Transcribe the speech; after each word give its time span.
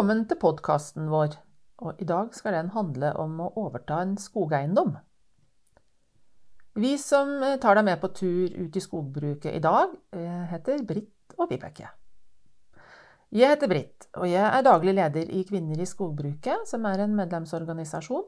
Velkommen 0.00 0.22
til 0.24 0.38
podkasten 0.40 1.10
vår. 1.12 1.34
Og 1.84 1.98
I 2.00 2.06
dag 2.08 2.30
skal 2.32 2.54
den 2.56 2.70
handle 2.72 3.10
om 3.20 3.34
å 3.44 3.50
overta 3.60 3.98
en 4.00 4.14
skogeiendom. 4.16 4.94
Vi 6.80 6.94
som 6.96 7.34
eh, 7.44 7.58
tar 7.60 7.76
deg 7.76 7.84
med 7.84 8.00
på 8.00 8.08
tur 8.16 8.54
ut 8.54 8.78
i 8.78 8.80
skogbruket 8.80 9.52
i 9.52 9.60
dag, 9.60 9.92
eh, 10.16 10.46
heter 10.54 10.80
Britt 10.88 11.36
og 11.36 11.52
Vibeke. 11.52 11.90
Jeg 13.28 13.52
heter 13.52 13.68
Britt, 13.68 14.08
og 14.16 14.24
jeg 14.30 14.40
er 14.40 14.64
daglig 14.64 14.96
leder 14.96 15.36
i 15.36 15.44
Kvinner 15.44 15.84
i 15.84 15.90
skogbruket, 15.90 16.64
som 16.70 16.88
er 16.88 17.04
en 17.04 17.20
medlemsorganisasjon. 17.20 18.24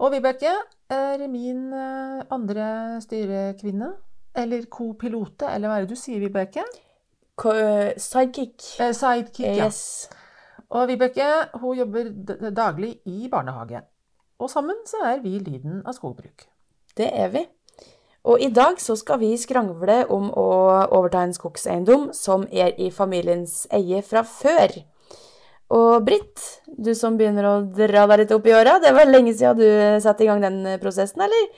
Og 0.00 0.14
Vibeke 0.16 0.54
er 0.88 1.28
min 1.28 1.66
eh, 1.68 2.22
andre 2.32 2.70
styrekvinne, 3.04 3.90
eller 4.40 4.64
co-pilote, 4.72 5.52
eller 5.52 5.68
hva 5.68 5.82
er 5.82 5.84
det 5.84 5.92
du 5.92 6.00
sier, 6.00 6.24
Vibeke? 6.24 6.64
Sidekick. 7.36 8.72
Sidekick, 8.72 9.44
ja. 9.44 9.68
Yes. 9.68 10.08
Og 10.70 10.88
Vibeke 10.90 11.28
hun 11.62 11.78
jobber 11.78 12.10
daglig 12.52 12.98
i 13.08 13.28
barnehage. 13.32 13.82
Og 14.38 14.50
sammen 14.50 14.76
så 14.86 15.00
er 15.14 15.22
vi 15.22 15.38
lyden 15.38 15.80
av 15.86 15.96
skogbruk. 15.96 16.44
Det 16.96 17.08
er 17.08 17.32
vi. 17.32 17.46
Og 18.28 18.42
i 18.42 18.50
dag 18.52 18.80
så 18.82 18.96
skal 18.98 19.20
vi 19.22 19.32
skrangle 19.40 20.02
om 20.12 20.28
å 20.36 20.48
overta 20.92 21.22
en 21.24 21.34
skogseiendom 21.34 22.10
som 22.12 22.44
er 22.52 22.74
i 22.76 22.90
familiens 22.92 23.62
eie 23.72 24.02
fra 24.04 24.24
før. 24.26 24.74
Og 25.72 26.04
Britt, 26.04 26.42
du 26.66 26.94
som 26.96 27.16
begynner 27.16 27.46
å 27.48 27.54
dra 27.62 28.06
deg 28.08 28.22
litt 28.22 28.34
opp 28.36 28.46
i 28.48 28.54
åra, 28.56 28.78
det 28.82 28.92
var 28.96 29.08
lenge 29.08 29.34
siden 29.36 29.60
du 29.60 30.00
satte 30.04 30.24
i 30.24 30.28
gang 30.28 30.44
den 30.44 30.62
prosessen, 30.82 31.24
eller? 31.24 31.48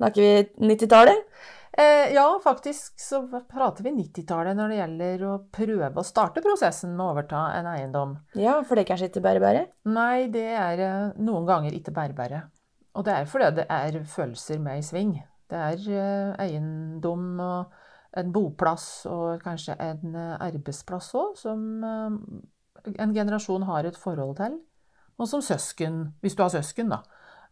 Snakker 0.00 0.24
vi 0.24 0.70
90-tallet? 0.72 1.26
Eh, 1.72 2.12
ja, 2.14 2.40
faktisk 2.42 3.00
så 3.00 3.20
prater 3.48 3.84
vi 3.86 3.92
90-tallet 3.94 4.56
når 4.58 4.72
det 4.72 4.78
gjelder 4.80 5.26
å 5.28 5.34
prøve 5.54 6.02
å 6.02 6.06
starte 6.06 6.42
prosessen 6.42 6.96
med 6.96 7.04
å 7.04 7.10
overta 7.12 7.44
en 7.54 7.68
eiendom. 7.70 8.16
Ja, 8.34 8.56
for 8.66 8.74
det 8.74 8.84
er 8.84 8.90
kanskje 8.90 9.10
ikke 9.12 9.22
bare? 9.22 9.66
Nei, 9.86 10.26
det 10.34 10.48
er 10.50 10.82
eh, 10.82 11.20
noen 11.22 11.46
ganger 11.46 11.76
ikke 11.76 11.94
bærebære. 11.94 12.42
Og 12.98 13.06
det 13.06 13.14
er 13.14 13.28
fordi 13.30 13.52
det 13.60 13.66
er 13.70 14.00
følelser 14.02 14.58
med 14.62 14.80
i 14.80 14.86
sving. 14.86 15.12
Det 15.50 15.60
er 15.68 15.86
eh, 15.94 16.42
eiendom 16.48 17.38
og 17.44 18.18
en 18.18 18.32
boplass 18.34 19.06
og 19.06 19.38
kanskje 19.44 19.76
en 19.78 20.16
arbeidsplass 20.18 21.12
òg, 21.14 21.36
som 21.38 21.60
en 21.78 23.12
generasjon 23.14 23.68
har 23.68 23.86
et 23.86 23.98
forhold 23.98 24.34
til. 24.40 24.56
Og 25.20 25.28
som 25.30 25.44
søsken, 25.44 26.16
hvis 26.18 26.34
du 26.34 26.42
har 26.42 26.50
søsken, 26.50 26.90
da, 26.90 27.04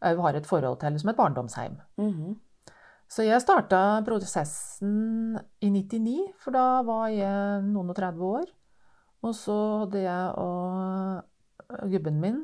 har 0.02 0.34
et 0.34 0.48
forhold 0.50 0.80
til 0.82 0.98
som 0.98 1.12
et 1.12 1.20
barndomsheim. 1.20 1.78
Mhm. 2.02 2.34
Så 3.08 3.24
jeg 3.24 3.40
starta 3.40 4.02
prosessen 4.04 5.38
i 5.64 5.70
99, 5.72 6.16
for 6.44 6.52
da 6.52 6.82
var 6.84 7.08
jeg 7.08 7.64
noen 7.64 7.88
og 7.88 7.96
30 7.96 8.26
år. 8.28 8.50
Og 9.24 9.34
så 9.34 9.56
hadde 9.82 10.02
jeg 10.04 10.34
og 10.38 11.88
gubben 11.90 12.20
min 12.22 12.36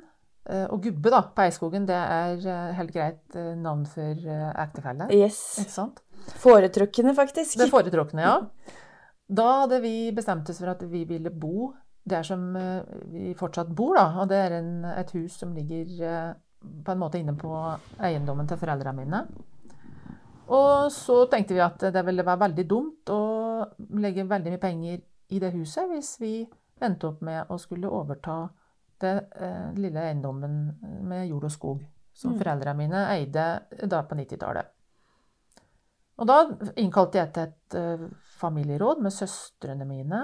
eh, 0.50 0.64
Og 0.72 0.82
gubbe, 0.82 1.12
da, 1.12 1.20
på 1.36 1.44
Eidskogen, 1.44 1.86
det 1.88 1.96
er 1.96 2.40
eh, 2.50 2.72
helt 2.80 2.94
greit 2.96 3.36
eh, 3.38 3.52
navn 3.60 3.84
for 3.86 4.24
ektefelle. 4.64 5.06
Yes. 5.14 5.38
Ikke 5.62 5.76
sant? 5.76 6.02
Foretrukne, 6.40 7.14
faktisk. 7.16 7.60
Det 7.60 7.70
foretrukne, 7.70 8.24
ja. 8.24 8.74
Da 9.24 9.48
hadde 9.62 9.80
vi 9.84 10.10
bestemt 10.16 10.48
oss 10.50 10.60
for 10.60 10.72
at 10.72 10.82
vi 10.88 11.04
ville 11.08 11.30
bo 11.30 11.72
der 12.04 12.24
som 12.26 12.50
vi 13.08 13.30
fortsatt 13.36 13.70
bor, 13.72 13.94
da. 13.96 14.08
Og 14.20 14.28
det 14.32 14.40
er 14.48 14.58
en, 14.58 14.72
et 14.90 15.12
hus 15.16 15.38
som 15.40 15.54
ligger 15.56 16.34
på 16.84 16.92
en 16.92 17.00
måte 17.00 17.20
inne 17.20 17.32
på 17.36 17.52
eiendommen 18.00 18.48
til 18.48 18.60
foreldrene 18.60 19.04
mine. 19.04 19.22
Og 20.52 20.92
så 20.92 21.24
tenkte 21.32 21.56
vi 21.56 21.62
at 21.64 21.80
det 21.94 22.02
ville 22.04 22.26
være 22.26 22.42
veldig 22.44 22.66
dumt 22.68 23.10
å 23.12 23.22
legge 23.96 24.26
veldig 24.28 24.52
mye 24.52 24.60
penger 24.60 25.00
i 25.32 25.40
det 25.40 25.54
huset 25.54 25.88
hvis 25.88 26.10
vi 26.20 26.34
endte 26.84 27.08
opp 27.08 27.22
med 27.24 27.48
å 27.48 27.56
skulle 27.60 27.88
overta 27.88 28.42
det 29.00 29.14
eh, 29.40 29.70
lille 29.78 30.02
eiendommen 30.04 30.58
med 31.08 31.28
jord 31.30 31.48
og 31.48 31.54
skog 31.54 31.82
som 32.14 32.32
Mm. 32.32 32.38
foreldrene 32.38 32.76
mine 32.78 33.00
eide 33.10 33.44
da 33.90 34.02
på 34.02 34.14
90-tallet. 34.14 34.66
Og 36.18 36.26
da 36.26 36.36
innkalte 36.78 37.18
jeg 37.18 37.32
til 37.34 37.42
et 37.42 37.74
eh, 37.74 38.04
familieråd 38.38 39.00
med 39.02 39.12
søstrene 39.12 39.84
mine, 39.84 40.20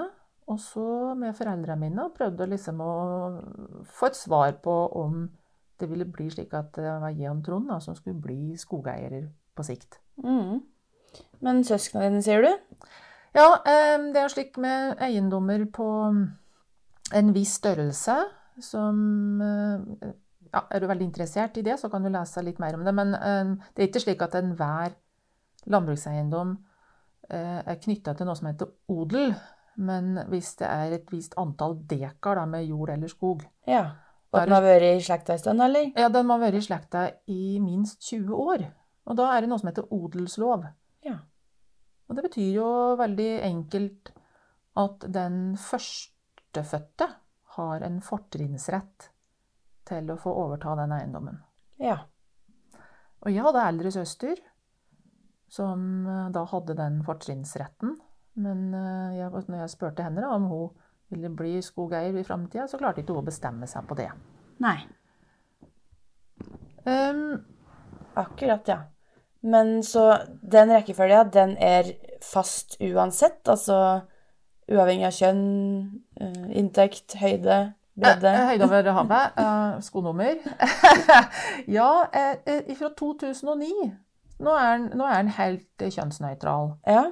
og 0.47 0.59
så 0.59 1.15
med 1.15 1.35
foreldrene 1.35 1.79
mine, 1.79 2.05
og 2.05 2.15
prøvde 2.15 2.47
liksom 2.47 2.79
å 2.81 2.93
få 3.83 4.07
et 4.07 4.15
svar 4.15 4.53
på 4.63 4.75
om 5.01 5.29
det 5.79 5.89
ville 5.89 6.05
bli 6.05 6.29
slik 6.29 6.53
at 6.53 6.73
det 6.77 6.95
var 7.01 7.09
jeg 7.09 7.31
og 7.31 7.43
Trond 7.43 7.69
da, 7.71 7.79
som 7.79 7.95
skulle 7.95 8.21
bli 8.21 8.55
skogeiere 8.57 9.25
på 9.55 9.63
sikt. 9.63 10.00
Mhm. 10.17 10.61
Men 11.41 11.63
søsknene 11.65 12.09
dine, 12.09 12.21
sier 12.21 12.43
du? 12.45 12.51
Ja, 13.33 13.47
det 13.63 14.19
er 14.19 14.29
slik 14.29 14.57
med 14.61 14.99
eiendommer 15.01 15.63
på 15.73 15.87
en 17.11 17.31
viss 17.33 17.55
størrelse 17.57 18.17
som 18.61 19.41
eh, 19.41 20.11
ja, 20.51 20.61
Er 20.69 20.83
du 20.83 20.87
veldig 20.87 21.07
interessert 21.07 21.57
i 21.57 21.63
det, 21.65 21.79
så 21.79 21.89
kan 21.89 22.03
du 22.03 22.11
lese 22.11 22.43
litt 22.43 22.59
mer 22.59 22.75
om 22.75 22.83
det. 22.85 22.93
Men 22.93 23.15
det 23.15 23.81
er 23.81 23.87
ikke 23.87 24.03
slik 24.03 24.21
at 24.21 24.35
enhver 24.35 24.93
landbrukseiendom 25.71 26.53
eh, 27.31 27.59
er 27.65 27.81
knytta 27.81 28.13
til 28.17 28.27
noe 28.29 28.37
som 28.37 28.49
heter 28.51 28.71
odel. 28.91 29.33
Men 29.81 30.17
hvis 30.29 30.53
det 30.59 30.67
er 30.67 30.97
et 30.97 31.11
visst 31.13 31.37
antall 31.39 31.77
dekar 31.89 32.41
da, 32.41 32.45
med 32.45 32.67
jord 32.67 32.91
eller 32.93 33.11
skog 33.11 33.45
Ja. 33.67 33.85
Og 34.31 34.45
den 34.45 34.55
har 34.55 34.63
vært 34.63 34.85
i 34.87 35.03
slekta 35.03 35.35
en 35.35 35.39
stund, 35.41 35.61
eller? 35.63 35.89
Ja, 35.99 36.07
den 36.07 36.27
må 36.27 36.37
ha 36.37 36.45
vært 36.45 36.61
i 36.61 36.63
slekta 36.63 37.01
i 37.27 37.57
minst 37.59 37.99
20 38.07 38.31
år. 38.31 38.61
Og 39.09 39.17
da 39.17 39.31
er 39.33 39.43
det 39.43 39.49
noe 39.51 39.61
som 39.61 39.71
heter 39.71 39.89
odelslov. 39.93 40.65
Ja. 41.05 41.17
Og 42.09 42.17
det 42.17 42.25
betyr 42.27 42.51
jo 42.59 42.67
veldig 42.99 43.31
enkelt 43.47 44.11
at 44.81 45.07
den 45.11 45.57
førstefødte 45.59 47.07
har 47.57 47.83
en 47.87 47.99
fortrinnsrett 48.03 49.09
til 49.87 50.11
å 50.13 50.19
få 50.19 50.33
overta 50.45 50.75
den 50.79 50.93
eiendommen. 50.95 51.41
Ja. 51.81 51.97
Og 53.21 53.33
jeg 53.33 53.43
hadde 53.45 53.65
eldre 53.67 53.91
søster 53.93 54.39
som 55.51 56.07
eh, 56.07 56.29
da 56.31 56.45
hadde 56.47 56.77
den 56.77 57.01
fortrinnsretten. 57.05 57.97
Men 58.39 58.69
eh, 58.77 59.17
jeg, 59.19 59.43
når 59.49 59.65
jeg 59.65 59.73
spurte 59.73 60.05
henne 60.05 60.29
om 60.31 60.47
hun 60.47 60.69
ville 61.11 61.31
bli 61.35 61.57
skogeier 61.65 62.15
i 62.15 62.23
framtida, 62.23 62.69
så 62.71 62.79
klarte 62.79 63.03
ikke 63.03 63.17
hun 63.17 63.25
å 63.25 63.27
bestemme 63.27 63.67
seg 63.67 63.87
på 63.89 63.97
det. 63.99 64.07
Nei. 64.63 64.77
Um, 66.87 67.35
Akkurat, 68.17 68.67
ja. 68.67 68.77
Men 69.43 69.81
så 69.83 70.03
den 70.51 70.69
rekkefølga, 70.69 71.23
den 71.33 71.55
er 71.57 71.87
fast 72.21 72.75
uansett? 72.81 73.41
Altså 73.49 74.01
uavhengig 74.71 75.07
av 75.07 75.15
kjønn, 75.17 75.41
eh, 76.21 76.43
inntekt, 76.61 77.15
høyde, 77.19 77.73
bredde? 77.97 78.29
Eh, 78.29 78.45
Høyde 78.51 78.67
over 78.69 78.91
havet. 78.99 79.39
eh, 79.41 79.79
skonummer. 79.81 80.37
ja, 81.77 81.89
eh, 82.13 82.35
eh, 82.45 82.75
fra 82.77 82.91
2009. 82.97 83.91
Nå 84.41 84.53
er 84.57 84.77
den, 84.77 84.87
nå 84.97 85.05
er 85.09 85.19
den 85.23 85.33
helt 85.37 85.83
eh, 85.85 85.91
kjønnsnøytral. 85.93 86.71
Ja. 86.87 87.03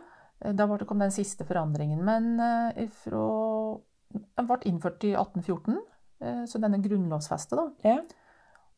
Eh, 0.45 0.53
Da 0.53 0.65
var 0.69 0.77
det 0.79 0.87
kom 0.87 1.01
den 1.03 1.11
siste 1.13 1.45
forandringen. 1.45 2.01
Men 2.05 2.39
eh, 2.39 2.87
fra 3.03 3.25
Den 4.37 4.47
ble 4.49 4.57
innført 4.65 5.03
i 5.05 5.11
1814, 5.13 5.75
eh, 6.21 6.43
så 6.49 6.57
den 6.61 6.73
er 6.73 6.81
grunnlovsfestet, 6.85 7.59
da. 7.59 7.67
Ja. 7.85 7.97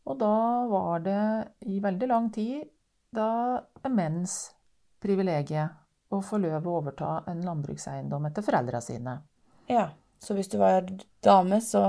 Og 0.10 0.18
da 0.20 0.32
var 0.68 1.00
det 1.06 1.22
i 1.70 1.78
veldig 1.84 2.08
lang 2.10 2.32
tid 2.36 2.66
da 3.16 3.62
er 3.84 3.94
menns 3.94 4.52
privilegiet 5.02 5.78
å 6.12 6.20
få 6.24 6.40
løv 6.44 6.68
å 6.68 6.78
overta 6.82 7.22
en 7.32 7.42
landbrukseiendom 7.46 8.26
etter 8.30 8.46
foreldra 8.46 8.82
sine. 8.84 9.22
ja. 9.72 9.90
Så 10.22 10.36
hvis 10.38 10.52
du 10.54 10.60
var 10.62 10.86
dame, 11.26 11.58
så 11.66 11.80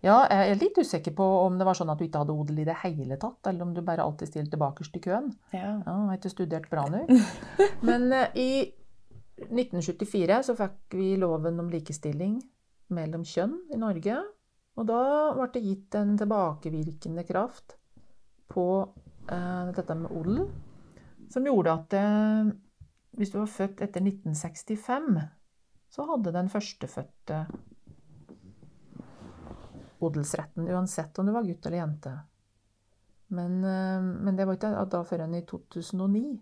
Ja, 0.00 0.14
jeg 0.32 0.52
er 0.54 0.54
litt 0.56 0.78
usikker 0.80 1.12
på 1.12 1.24
om 1.44 1.58
det 1.58 1.66
var 1.68 1.76
sånn 1.76 1.90
at 1.92 1.98
du 2.00 2.06
ikke 2.06 2.22
hadde 2.22 2.32
odel 2.32 2.62
i 2.62 2.64
det 2.64 2.76
hele 2.80 3.18
tatt, 3.20 3.46
eller 3.50 3.66
om 3.66 3.74
du 3.76 3.82
bare 3.84 4.00
alltid 4.00 4.30
stilte 4.30 4.56
bakerst 4.56 4.96
i 4.96 5.02
køen. 5.04 5.26
Ja. 5.52 5.74
Ja, 5.84 5.92
jeg 5.92 6.06
har 6.08 6.16
ikke 6.16 6.32
studert 6.32 6.70
bra 6.72 6.86
nå. 6.88 7.02
Men 7.88 8.06
eh, 8.16 8.32
i 8.32 8.72
1974 9.50 10.40
så 10.48 10.56
fikk 10.56 10.96
vi 10.96 11.10
loven 11.20 11.60
om 11.60 11.68
likestilling 11.68 12.38
mellom 12.96 13.28
kjønn 13.28 13.58
i 13.74 13.76
Norge. 13.84 14.16
Og 14.80 14.88
da 14.88 15.02
ble 15.36 15.50
det 15.52 15.62
gitt 15.66 16.00
en 16.00 16.16
tilbakevirkende 16.16 17.26
kraft 17.28 17.76
på 18.48 18.64
dette 19.26 19.94
med 19.94 20.10
odel, 20.16 20.44
som 21.30 21.46
gjorde 21.46 21.74
at 21.74 21.94
eh, 21.98 22.50
hvis 23.18 23.32
du 23.32 23.38
var 23.40 23.50
født 23.50 23.82
etter 23.84 24.02
1965, 24.02 25.20
så 25.90 26.06
hadde 26.08 26.32
den 26.34 26.50
førstefødte 26.50 27.44
odelsretten, 30.00 30.68
uansett 30.70 31.18
om 31.18 31.28
du 31.28 31.34
var 31.34 31.46
gutt 31.46 31.66
eller 31.66 31.82
jente. 31.82 32.12
Men, 33.30 33.64
eh, 33.64 34.00
men 34.02 34.36
det 34.38 34.46
var 34.46 34.58
ikke 34.58 34.72
da 34.90 35.02
før 35.06 35.26
enn 35.26 35.36
i 35.38 35.44
2009 35.46 36.38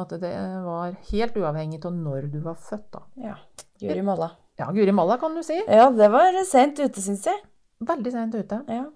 at 0.00 0.14
det 0.22 0.32
var 0.64 0.94
helt 1.10 1.34
uavhengig 1.36 1.82
av 1.84 1.92
når 1.92 2.30
du 2.32 2.38
var 2.40 2.56
født. 2.56 2.86
da. 2.94 3.02
Ja. 3.20 3.34
Guri 3.80 4.02
malla. 4.02 4.30
Ja, 4.56 4.70
Guri 4.72 4.92
malla, 4.92 5.18
kan 5.20 5.34
du 5.36 5.42
si. 5.44 5.58
Ja, 5.68 5.90
det 5.92 6.08
var 6.12 6.38
sent 6.48 6.80
ute, 6.80 7.02
syns 7.02 7.26
jeg. 7.28 7.42
Veldig 7.84 8.12
sent 8.14 8.34
ute. 8.34 8.62
Ja. 8.68 8.86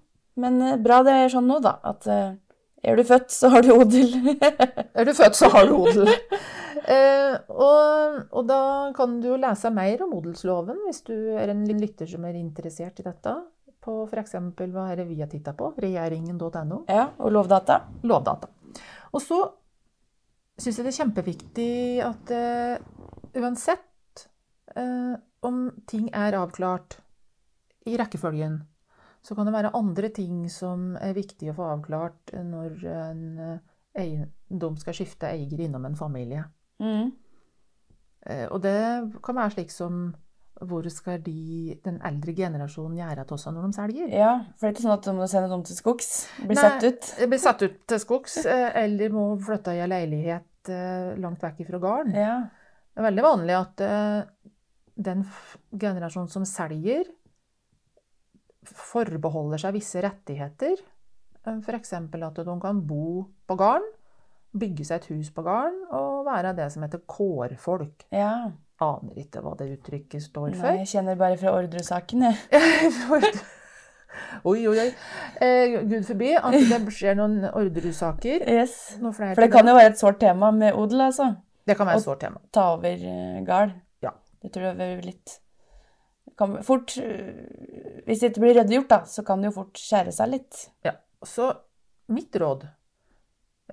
Men 0.41 0.61
eh, 0.61 0.77
bra 0.81 1.03
det 1.05 1.13
er 1.13 1.33
sånn 1.33 1.47
nå, 1.49 1.59
da. 1.61 1.75
At 1.85 2.07
eh, 2.09 2.33
er 2.87 2.99
du 2.99 3.03
født, 3.07 3.33
så 3.33 3.51
har 3.51 3.65
du 3.65 3.73
odel. 3.75 4.15
Er 4.39 5.07
du 5.07 5.13
født, 5.13 5.35
så 5.35 5.51
har 5.53 5.67
du 5.69 5.75
odel. 5.81 6.13
Eh, 6.87 7.33
og, 7.51 8.19
og 8.31 8.45
da 8.47 8.57
kan 8.95 9.17
du 9.19 9.25
jo 9.33 9.37
lese 9.41 9.67
mer 9.75 10.05
om 10.05 10.13
odelsloven 10.15 10.77
hvis 10.85 11.01
du 11.03 11.15
er 11.35 11.51
en 11.51 11.65
lytter 11.67 12.07
som 12.07 12.23
er 12.23 12.37
interessert 12.39 13.01
i 13.01 13.03
dette. 13.03 13.33
På 13.83 14.05
f.eks. 14.05 14.37
hva 14.55 14.85
er 14.93 15.01
det 15.01 15.07
vi 15.09 15.17
har 15.19 15.27
titta 15.27 15.51
på? 15.57 15.73
Regjeringen.no. 15.83 16.85
ja, 16.87 17.09
og 17.19 17.33
Lovdata. 17.35 17.81
Lovdata. 18.07 18.47
Og 19.11 19.19
så 19.19 19.41
syns 20.55 20.79
jeg 20.79 20.87
det 20.87 20.93
er 20.93 20.99
kjempeviktig 21.01 21.75
at 22.07 22.33
eh, 22.37 22.87
uansett 23.41 24.23
eh, 24.77 25.19
om 25.43 25.59
ting 25.91 26.07
er 26.15 26.39
avklart 26.39 27.01
i 27.87 27.99
rekkefølgen, 27.99 28.61
så 29.27 29.35
kan 29.35 29.47
det 29.47 29.55
være 29.57 29.73
andre 29.75 30.09
ting 30.15 30.45
som 30.51 30.93
er 31.03 31.15
viktig 31.17 31.49
å 31.51 31.57
få 31.57 31.65
avklart 31.73 32.31
når 32.47 32.77
en 32.93 33.23
eh, 33.43 33.57
eiendom 33.99 34.77
skal 34.79 34.95
skifte 34.95 35.27
eier 35.33 35.65
innom 35.65 35.83
en 35.89 35.97
familie. 35.99 36.45
Mm. 36.79 37.09
Eh, 38.23 38.45
Og 38.47 38.61
det 38.63 38.77
kan 39.25 39.35
være 39.35 39.57
slik 39.57 39.73
som 39.73 40.07
hvor 40.65 40.87
skal 40.89 41.19
de, 41.21 41.75
den 41.85 41.99
eldre 42.05 42.33
generasjonen 42.33 42.97
gjøre 42.97 43.25
av 43.27 43.37
seg 43.41 43.53
når 43.53 43.65
de 43.67 43.77
selger? 43.77 44.13
Ja, 44.15 44.31
for 44.55 44.65
det 44.65 44.69
er 44.69 44.73
ikke 44.73 44.85
sånn 44.87 44.95
at 44.95 45.05
de 45.05 45.13
må 45.17 45.27
sende 45.29 45.49
dem 45.51 45.65
til 45.67 45.77
skogs. 45.77 46.07
Bli 46.39 46.55
Nei. 46.57 46.63
satt 46.63 46.87
ut. 46.87 47.09
Blir 47.29 47.41
satt 47.43 47.65
ut 47.67 47.75
til 47.91 48.01
skogs, 48.01 48.37
eh, 48.49 48.69
eller 48.81 49.13
må 49.13 49.25
flytte 49.43 49.75
i 49.77 49.83
en 49.83 49.91
leilighet 49.91 50.71
eh, 50.73 51.11
langt 51.21 51.43
vekk 51.45 51.61
fra 51.67 51.81
gården. 51.83 52.17
Ja. 52.17 52.39
Det 52.89 53.03
er 53.03 53.09
veldig 53.11 53.27
vanlig 53.27 53.57
at 53.59 53.85
eh, 53.85 54.55
den 55.09 55.21
generasjonen 55.77 56.31
som 56.33 56.47
selger, 56.49 57.05
forbeholder 58.75 59.61
seg 59.61 59.77
visse 59.77 60.01
rettigheter. 60.03 60.79
F.eks. 61.47 61.93
at 61.95 62.39
de 62.43 62.55
kan 62.61 62.79
bo 62.83 63.23
på 63.47 63.55
gården, 63.55 63.87
bygge 64.57 64.87
seg 64.87 65.01
et 65.01 65.11
hus 65.13 65.29
på 65.31 65.43
gården 65.45 65.85
og 65.95 66.25
være 66.27 66.55
det 66.57 66.71
som 66.73 66.83
heter 66.83 67.03
kårfolk. 67.07 68.07
ja. 68.11 68.51
Aner 68.77 69.17
ikke 69.17 69.41
hva 69.41 69.55
det 69.57 69.71
uttrykket 69.73 70.21
står 70.21 70.51
for. 70.51 70.67
Nei, 70.67 70.83
jeg 70.83 70.89
kjenner 70.91 71.15
bare 71.17 71.37
fra 71.41 71.49
ordresaken, 71.57 72.27
jeg. 72.27 72.35
oi, 74.51 74.59
oi, 74.69 74.75
oi. 74.83 74.91
Eh, 75.41 75.79
Gud 75.89 76.05
forby 76.05 76.35
at 76.37 76.53
det 76.53 76.77
skjer 76.99 77.17
noen 77.17 77.47
ordresaker. 77.49 78.45
Yes. 78.45 78.99
Noe 79.01 79.15
For 79.17 79.41
det 79.41 79.49
kan 79.49 79.65
jo 79.65 79.73
være 79.79 79.95
et 79.95 79.97
sårt 79.97 80.21
tema 80.21 80.51
med 80.53 80.77
odel, 80.77 81.07
altså. 81.07 81.31
Det 81.65 81.73
kan 81.79 81.89
være 81.89 82.03
et 82.03 82.05
sårt 82.05 82.21
tema. 82.21 82.37
Å 82.37 82.53
Ta 82.53 82.67
over 82.75 83.01
uh, 83.01 83.41
gard. 83.49 83.73
Ja. 84.05 84.13
Det 84.45 84.53
tror 84.53 84.69
jeg 84.69 84.77
er 84.77 85.01
litt 85.09 85.39
kan 86.35 86.63
fort, 86.63 86.97
eh, 86.97 88.03
Hvis 88.07 88.21
det 88.21 88.31
ikke 88.31 88.43
blir 88.45 88.55
redegjort, 88.55 88.89
da, 88.89 88.99
så 89.05 89.23
kan 89.25 89.41
det 89.41 89.49
jo 89.49 89.57
fort 89.59 89.79
skjære 89.81 90.13
seg 90.15 90.29
litt. 90.31 90.69
Ja, 90.85 90.93
Så 91.25 91.51
mitt 92.07 92.31
råd, 92.35 92.67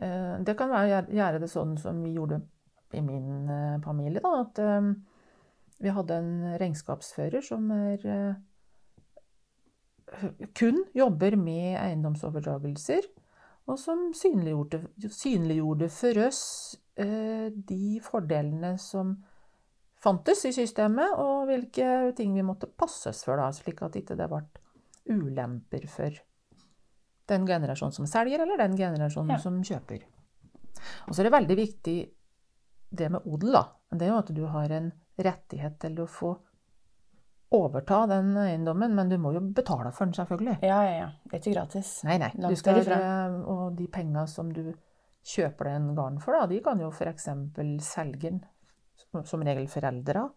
eh, 0.00 0.38
det 0.42 0.56
kan 0.58 0.70
være 0.70 1.06
å 1.06 1.12
gjøre- 1.14 1.40
det 1.40 1.50
sånn 1.50 1.78
som 1.78 2.02
vi 2.02 2.14
gjorde 2.14 2.42
i 2.92 3.00
min 3.00 3.48
eh, 3.48 3.78
familie, 3.80 4.20
da. 4.20 4.40
At 4.40 4.58
eh, 4.58 4.94
vi 5.80 5.88
hadde 5.88 6.10
en 6.10 6.58
regnskapsfører 6.58 7.42
som 7.42 7.70
er 7.70 8.36
kun 10.54 10.84
jobber 10.94 11.36
med 11.36 11.78
eiendomsoverdragelser, 11.78 13.02
og 13.66 13.78
som 13.78 14.12
synliggjorde, 14.12 14.86
synliggjorde 15.10 15.90
for 15.90 16.26
oss 16.26 16.76
de 16.96 18.00
fordelene 18.00 18.78
som 18.78 19.24
fantes 20.04 20.44
i 20.44 20.52
systemet, 20.52 21.14
og 21.20 21.46
hvilke 21.48 22.12
ting 22.18 22.34
vi 22.36 22.44
måtte 22.44 22.68
passes 22.68 23.22
for, 23.24 23.40
da, 23.40 23.48
slik 23.56 23.80
at 23.86 23.96
ikke 24.00 24.16
det 24.20 24.28
ble 24.30 24.42
ulemper 25.14 25.86
for 25.88 26.20
den 27.28 27.46
generasjonen 27.48 27.96
som 27.96 28.08
selger, 28.08 28.42
eller 28.44 28.60
den 28.60 28.76
generasjonen 28.76 29.32
Ja. 29.34 29.40
som 29.40 29.62
kjøper. 29.64 30.02
Og 31.08 31.14
så 31.14 31.22
er 31.22 31.30
det 31.30 31.32
veldig 31.38 31.56
viktig 31.56 31.96
det 32.94 33.10
med 33.10 33.24
odel, 33.26 33.52
da. 33.56 33.64
Det 33.90 34.02
er 34.06 34.12
jo 34.12 34.18
at 34.20 34.34
du 34.36 34.42
har 34.46 34.70
en 34.76 34.90
rettighet 35.18 35.78
til 35.80 35.96
å 36.04 36.06
få 36.10 36.34
overta 37.54 38.06
den 38.10 38.32
eiendommen, 38.36 38.94
men 38.96 39.08
du 39.08 39.16
må 39.18 39.32
jo 39.34 39.40
betale 39.54 39.92
for 39.94 40.08
den, 40.08 40.14
selvfølgelig. 40.16 40.56
Ja, 40.62 40.80
ja, 40.84 40.94
ja. 40.98 41.08
Det 41.30 41.36
er 41.38 41.42
ikke 41.42 41.54
gratis. 41.54 41.92
Nei, 42.06 42.16
nei. 42.18 42.30
Du 42.34 42.56
skal, 42.58 42.80
og 43.46 43.76
de 43.78 43.86
penga 43.94 44.26
som 44.30 44.50
du 44.52 44.72
kjøper 45.24 45.70
den 45.70 45.92
gården 45.96 46.20
for, 46.20 46.36
da, 46.36 46.46
de 46.50 46.58
kan 46.64 46.80
jo 46.82 46.90
f.eks. 46.90 47.28
selgeren, 47.86 48.42
som- 49.22 49.42
regel 49.42 49.66
foreldra, 49.68 50.30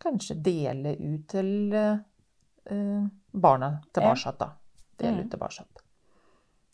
kanskje 0.00 0.42
dele 0.42 0.96
ut 0.98 1.28
til 1.28 1.72
eh, 1.72 3.06
barna 3.32 3.70
tilbake. 3.92 4.34
Ja. 4.40 4.50
Dele 4.98 5.24
ut 5.24 5.30
tilbake. 5.30 5.64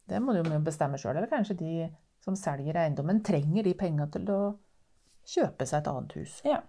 Det 0.08 0.20
må 0.20 0.32
du 0.32 0.42
jo 0.42 0.58
bestemme 0.60 0.98
sjøl. 0.98 1.16
Eller 1.16 1.30
kanskje 1.30 1.56
de 1.56 1.90
som 2.20 2.36
selger 2.36 2.76
eiendommen, 2.76 3.22
trenger 3.24 3.64
de 3.64 3.74
penga 3.74 4.06
til 4.12 4.26
å 4.30 4.40
kjøpe 5.24 5.66
seg 5.66 5.80
et 5.80 5.88
annet 5.88 6.12
hus. 6.18 6.40
Ja. 6.44 6.60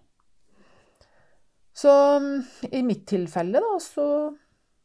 Så 1.74 1.92
mm, 2.20 2.44
i 2.72 2.82
mitt 2.84 3.06
tilfelle 3.08 3.62
da, 3.64 3.80
så 3.80 4.06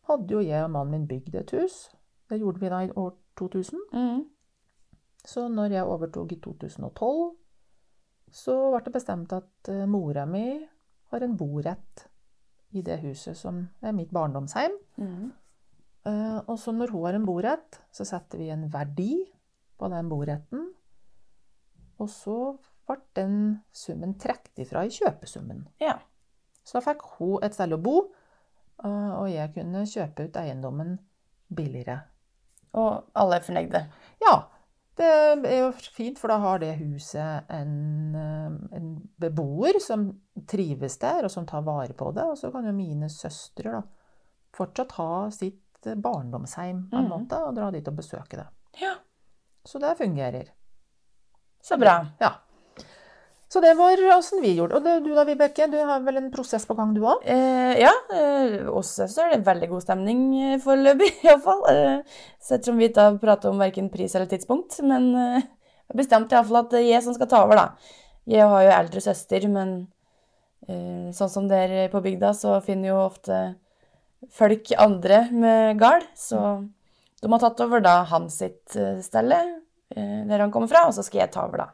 hadde 0.08 0.36
jo 0.36 0.40
jeg 0.40 0.64
og 0.64 0.70
mannen 0.70 0.94
min 0.94 1.06
bygd 1.10 1.34
et 1.34 1.54
hus. 1.58 1.90
Det 2.30 2.40
gjorde 2.40 2.62
vi 2.62 2.70
da 2.72 2.82
i 2.86 2.90
år 2.90 3.12
2000. 3.38 3.82
Mm. 3.92 4.24
Så 5.26 5.48
når 5.50 5.74
jeg 5.74 5.90
overtok 5.90 6.32
i 6.32 6.40
2012, 6.40 7.34
så 8.36 8.54
ble 8.74 8.82
det 8.84 8.92
bestemt 8.94 9.32
at 9.32 9.70
eh, 9.72 9.86
mora 9.88 10.26
mi 10.28 10.60
har 11.12 11.24
en 11.24 11.36
borett 11.38 12.06
i 12.76 12.82
det 12.84 12.98
huset 13.04 13.38
som 13.38 13.62
er 13.80 13.94
mitt 13.96 14.10
barndomsheim. 14.12 14.74
Mm. 15.00 15.30
Eh, 16.06 16.38
Og 16.44 16.58
så 16.60 16.74
når 16.76 16.92
hun 16.92 17.06
har 17.06 17.16
en 17.16 17.26
borett, 17.28 17.80
så 17.94 18.04
setter 18.04 18.42
vi 18.42 18.50
en 18.52 18.66
verdi 18.72 19.14
på 19.78 19.88
den 19.92 20.10
boretten. 20.10 20.66
Og 21.98 22.10
så 22.12 22.36
ble 22.86 22.98
den 23.16 23.38
summen 23.72 24.14
trukket 24.20 24.60
ifra 24.66 24.84
i 24.84 24.92
kjøpesummen. 24.92 25.64
Ja. 25.80 25.96
Så 26.66 26.78
da 26.78 26.84
fikk 26.90 27.06
hun 27.16 27.40
et 27.46 27.54
sted 27.56 27.72
å 27.72 27.80
bo, 27.80 27.96
eh, 28.84 29.12
og 29.16 29.30
jeg 29.32 29.54
kunne 29.54 29.86
kjøpe 29.88 30.28
ut 30.28 30.36
eiendommen 30.42 30.98
billigere. 31.48 32.02
Og 32.76 33.06
alle 33.16 33.38
er 33.38 33.46
fornøyde. 33.46 33.82
Ja, 34.20 34.34
det 34.96 35.50
er 35.52 35.58
jo 35.60 35.72
fint, 35.92 36.18
for 36.18 36.28
da 36.32 36.38
har 36.38 36.58
det 36.62 36.78
huset 36.78 37.50
en, 37.52 38.14
eh, 38.16 38.76
en 38.78 39.08
beboer 39.20 39.78
som 39.80 40.08
trives 40.48 40.96
der, 41.02 41.24
og 41.24 41.30
som 41.30 41.46
tar 41.46 41.62
vare 41.62 41.92
på 41.96 42.12
det. 42.16 42.24
Og 42.24 42.36
så 42.38 42.50
kan 42.52 42.64
jo 42.64 42.72
mine 42.72 43.08
søstre 43.12 43.72
da 43.76 43.82
fortsatt 44.56 44.92
ha 44.92 45.28
sitt 45.30 45.62
barndomsheim 45.82 46.88
på 46.90 46.96
en 46.96 47.04
Mhm. 47.04 47.10
måte, 47.12 47.36
og 47.46 47.54
dra 47.54 47.70
dit 47.70 47.86
og 47.88 47.94
besøke 47.96 48.36
det. 48.40 48.46
Ja. 48.80 48.94
Så 49.64 49.78
det 49.78 49.96
fungerer. 49.98 50.48
Så 51.62 51.76
bra. 51.78 52.06
Ja. 52.20 52.32
Så 53.56 53.60
det 53.64 53.72
var 53.72 53.96
åssen 54.18 54.42
vi 54.44 54.50
gjorde. 54.52 54.82
det. 54.84 54.94
Og 54.98 55.04
du 55.06 55.14
da, 55.16 55.22
Vibeke, 55.24 55.64
du 55.72 55.78
har 55.80 56.02
vel 56.04 56.18
en 56.20 56.26
prosess 56.28 56.66
på 56.68 56.74
gang, 56.76 56.90
du 56.92 57.00
òg? 57.08 57.22
Eh, 57.24 57.78
ja, 57.80 57.92
eh, 58.12 58.66
oss 58.68 58.98
er 59.00 59.30
det 59.32 59.46
veldig 59.46 59.70
god 59.70 59.80
stemning 59.80 60.18
eh, 60.36 60.58
foreløpig, 60.60 61.08
iallfall. 61.24 61.62
Eh, 61.70 62.18
Sett 62.36 62.68
som 62.68 62.76
vi 62.76 62.90
ikke 62.90 63.06
har 63.06 63.16
pratet 63.22 63.48
om 63.48 63.62
verken 63.64 63.88
pris 63.88 64.12
eller 64.12 64.28
tidspunkt. 64.28 64.76
Men 64.84 65.06
eh, 65.16 65.46
bestemt 65.96 66.34
iallfall 66.36 66.58
at 66.60 66.74
det 66.74 66.82
er 66.82 66.90
jeg 66.90 67.06
som 67.06 67.16
skal 67.16 67.30
ta 67.30 67.40
over, 67.46 67.62
da. 67.62 67.94
Jeg 68.28 68.50
har 68.52 68.66
jo 68.66 68.74
eldre 68.76 69.04
søster, 69.06 69.48
men 69.48 69.72
eh, 70.68 71.08
sånn 71.16 71.32
som 71.32 71.48
det 71.48 71.86
på 71.94 72.04
bygda, 72.04 72.34
så 72.36 72.58
finner 72.66 72.90
jo 72.90 73.00
ofte 73.06 73.40
folk 74.36 74.68
andre 74.76 75.22
med 75.32 75.80
gard. 75.80 76.04
Så 76.12 76.42
de 77.24 77.32
har 77.32 77.46
tatt 77.46 77.64
over 77.64 77.80
da 77.88 78.02
hans 78.12 78.36
sitt 78.44 78.76
eh, 78.76 79.00
stelle, 79.00 79.40
eh, 79.96 80.22
der 80.28 80.44
han 80.44 80.52
kommer 80.52 80.68
fra, 80.68 80.84
og 80.90 80.98
så 81.00 81.08
skal 81.08 81.24
jeg 81.24 81.32
ta 81.32 81.48
over, 81.48 81.64
da. 81.64 81.72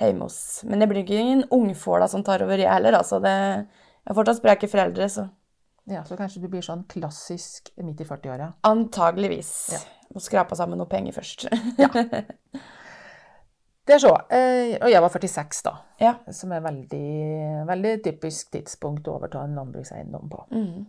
Hjemme 0.00 0.24
hos 0.24 0.62
Men 0.64 0.80
det 0.80 0.88
blir 0.88 1.02
ikke 1.04 1.18
ingen 1.20 1.44
ungfåla 1.52 2.08
som 2.08 2.22
tar 2.24 2.42
over, 2.46 2.58
jeg 2.58 2.70
heller. 2.72 2.96
Altså 2.96 3.18
det, 3.22 3.32
jeg 3.32 4.08
har 4.10 4.16
fortsatt 4.16 4.40
spreke 4.40 4.68
foreldre, 4.72 5.08
så 5.12 5.28
Ja, 5.90 6.04
så 6.06 6.16
kanskje 6.16 6.40
du 6.42 6.48
blir 6.48 6.62
sånn 6.62 6.84
klassisk 6.88 7.72
midt 7.82 8.00
i 8.00 8.04
40-åra. 8.06 8.52
antageligvis. 8.62 9.52
Ja. 9.74 9.78
Må 10.14 10.20
skrape 10.22 10.54
sammen 10.56 10.78
noe 10.78 10.86
penger 10.88 11.12
først. 11.16 11.48
Det 13.82 13.96
er 13.96 13.98
så. 13.98 14.12
Eh, 14.30 14.76
og 14.78 14.90
jeg 14.92 15.02
var 15.02 15.10
46, 15.10 15.62
da. 15.66 15.72
Ja. 15.98 16.12
Som 16.30 16.52
er 16.54 16.60
veldig, 16.62 17.06
veldig 17.66 17.94
typisk 18.04 18.52
tidspunkt 18.54 19.08
å 19.10 19.16
overta 19.16 19.42
en 19.42 19.56
landbrukseiendom 19.58 20.28
på. 20.30 20.44
Mm. 20.54 20.84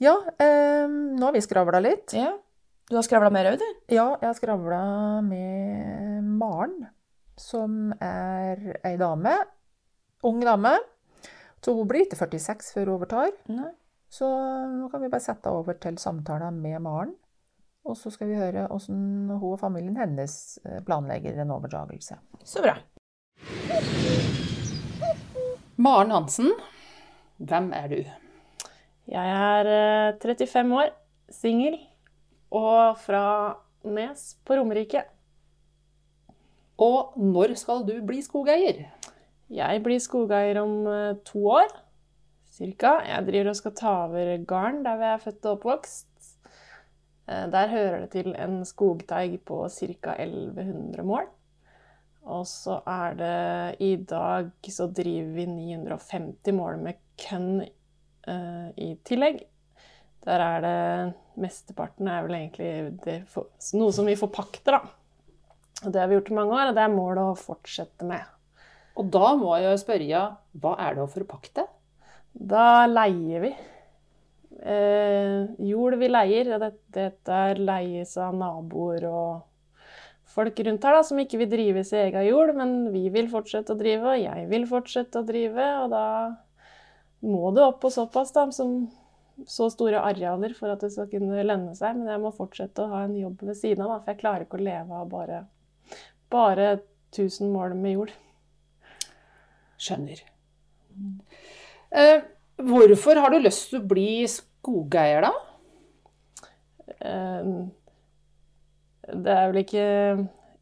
Ja, 0.00 0.14
eh, 0.40 0.88
nå 0.88 1.20
har 1.28 1.36
vi 1.36 1.44
skravla 1.44 1.82
litt. 1.84 2.16
ja. 2.16 2.32
Du 2.90 2.96
har 2.98 3.02
skravla 3.06 3.30
med 3.32 3.46
Raud, 3.46 3.60
du? 3.62 3.94
Ja, 3.94 4.10
jeg 4.20 4.26
har 4.28 4.34
skravla 4.36 4.78
med 5.24 6.24
Maren, 6.36 6.82
som 7.40 7.92
er 8.02 8.78
ei 8.84 8.96
dame. 9.00 9.34
Ung 10.24 10.40
dame. 10.44 10.76
Så 11.64 11.72
hun 11.76 11.88
blir 11.88 12.04
ikke 12.04 12.18
46 12.20 12.72
før 12.74 12.90
hun 12.90 12.96
overtar. 12.98 13.32
Nei. 13.48 13.70
Så 14.12 14.28
nå 14.70 14.88
kan 14.92 15.02
vi 15.02 15.10
bare 15.10 15.24
sette 15.24 15.50
over 15.50 15.78
til 15.80 15.96
samtaler 15.98 16.54
med 16.54 16.78
Maren. 16.84 17.14
Og 17.84 17.96
så 18.00 18.12
skal 18.12 18.30
vi 18.30 18.38
høre 18.38 18.66
hvordan 18.70 19.32
hun 19.32 19.52
og 19.52 19.58
familien 19.60 19.96
hennes 19.98 20.34
eh, 20.64 20.80
planlegger 20.84 21.40
en 21.42 21.52
overdragelse. 21.56 22.16
Så 22.44 22.62
bra. 22.64 22.78
Maren 25.76 26.14
Hansen, 26.14 26.52
hvem 27.42 27.72
er 27.76 27.90
du? 27.90 27.98
Jeg 29.10 29.34
er 29.36 29.68
eh, 30.14 30.20
35 30.22 30.78
år, 30.78 30.94
singel 31.28 31.76
og 32.54 32.96
fra 33.02 33.24
Nes 33.84 34.36
på 34.46 34.56
Romerike. 34.56 35.02
Og 36.82 37.14
når 37.20 37.54
skal 37.58 37.84
du 37.86 37.94
bli 38.06 38.20
skogeier? 38.24 38.86
Jeg 39.54 39.82
blir 39.84 40.00
skogeier 40.02 40.58
om 40.62 40.86
eh, 40.90 41.12
to 41.26 41.44
år, 41.60 41.70
cirka. 42.54 42.96
Jeg 43.06 43.26
driver 43.28 43.50
og 43.52 43.58
skal 43.60 43.74
ta 43.78 43.92
over 44.08 44.32
gården 44.48 44.82
der 44.86 44.98
vi 44.98 45.08
er 45.12 45.22
født 45.22 45.46
og 45.46 45.58
oppvokst. 45.58 46.08
Eh, 47.28 47.46
Der 47.52 47.68
hører 47.70 48.00
det 48.04 48.10
til 48.16 48.34
en 48.34 48.64
skogteig 48.66 49.38
på 49.46 49.62
ca. 49.70 50.16
1100 50.18 51.02
mål. 51.06 51.28
Og 52.24 52.46
så 52.48 52.78
er 52.88 53.14
det 53.20 53.76
i 53.84 53.96
dag 54.00 54.50
så 54.72 54.86
driver 54.88 55.32
vi 55.36 55.44
950 55.46 56.54
mål 56.56 56.78
med 56.80 56.94
kønn 57.20 57.58
uh, 57.60 58.70
i 58.80 58.94
tillegg. 59.04 59.42
Der 60.24 60.40
er 60.40 60.60
det 60.64 61.14
Mesteparten 61.36 62.08
er 62.08 62.22
vel 62.24 62.32
egentlig 62.38 63.26
for- 63.28 63.50
noe 63.76 63.92
som 63.92 64.06
vi 64.08 64.14
forpakter, 64.16 64.78
da. 64.78 64.80
Og 65.84 65.92
det 65.92 66.00
har 66.00 66.10
vi 66.10 66.18
gjort 66.18 66.32
i 66.32 66.38
mange 66.38 66.56
år, 66.56 66.70
og 66.70 66.78
det 66.78 66.84
er 66.84 66.94
målet 66.94 67.24
å 67.24 67.38
fortsette 67.38 68.08
med. 68.08 68.24
Og 69.00 69.08
da 69.12 69.32
må 69.38 69.54
jeg 69.58 69.70
jo 69.70 69.78
spørre, 69.82 70.26
hva 70.62 70.74
er 70.82 70.96
det 70.96 71.04
å 71.04 71.10
forpakte? 71.10 71.66
Da 72.34 72.86
leier 72.90 73.42
vi. 73.44 73.52
Eh, 74.64 75.50
jord 75.66 75.98
vi 76.00 76.08
leier, 76.08 76.54
og 76.54 76.62
det, 76.62 76.70
dette 76.94 77.40
er 77.50 77.60
leies 77.60 78.14
av 78.22 78.36
naboer 78.38 79.04
og 79.10 79.42
folk 80.34 80.58
rundt 80.66 80.86
her 80.86 80.96
da, 80.96 81.02
som 81.06 81.20
ikke 81.20 81.40
vil 81.42 81.50
drive 81.50 81.84
sin 81.86 82.06
egen 82.06 82.26
jord, 82.26 82.54
men 82.58 82.74
vi 82.94 83.06
vil 83.14 83.28
fortsette 83.30 83.74
å 83.74 83.78
drive, 83.78 84.14
og 84.14 84.22
jeg 84.22 84.48
vil 84.50 84.66
fortsette 84.70 85.20
å 85.20 85.26
drive, 85.26 85.68
og 85.84 85.94
da 85.94 86.06
må 87.24 87.50
det 87.54 87.64
opp 87.64 87.80
på 87.84 87.92
såpass 87.92 88.34
da, 88.34 88.48
som 88.54 88.84
så 89.50 89.66
store 89.72 90.02
arealer 90.06 90.54
for 90.54 90.70
at 90.70 90.82
det 90.84 90.92
skal 90.94 91.08
kunne 91.10 91.42
lønne 91.42 91.74
seg, 91.74 91.98
men 91.98 92.12
jeg 92.12 92.22
må 92.22 92.30
fortsette 92.34 92.84
å 92.84 92.90
ha 92.92 93.02
en 93.06 93.16
jobb 93.18 93.42
ved 93.42 93.58
siden 93.58 93.84
av, 93.86 93.96
da, 93.96 94.00
for 94.02 94.14
jeg 94.14 94.22
klarer 94.22 94.46
ikke 94.46 94.60
å 94.60 94.66
leve 94.66 95.00
av 95.00 95.10
bare, 95.10 95.40
bare 96.34 96.68
1000 97.14 97.50
mål 97.54 97.76
med 97.78 97.96
jord. 97.96 98.12
Skjønner. 99.80 100.20
Eh, 101.94 102.22
hvorfor 102.62 103.18
har 103.22 103.34
du 103.34 103.40
lyst 103.42 103.70
til 103.70 103.80
å 103.80 103.88
bli 103.90 104.24
skogeier, 104.30 105.26
da? 105.26 105.32
Eh, 107.00 107.50
Det 109.04 109.32
er 109.34 109.50
vel 109.52 109.60
ikke 109.60 109.84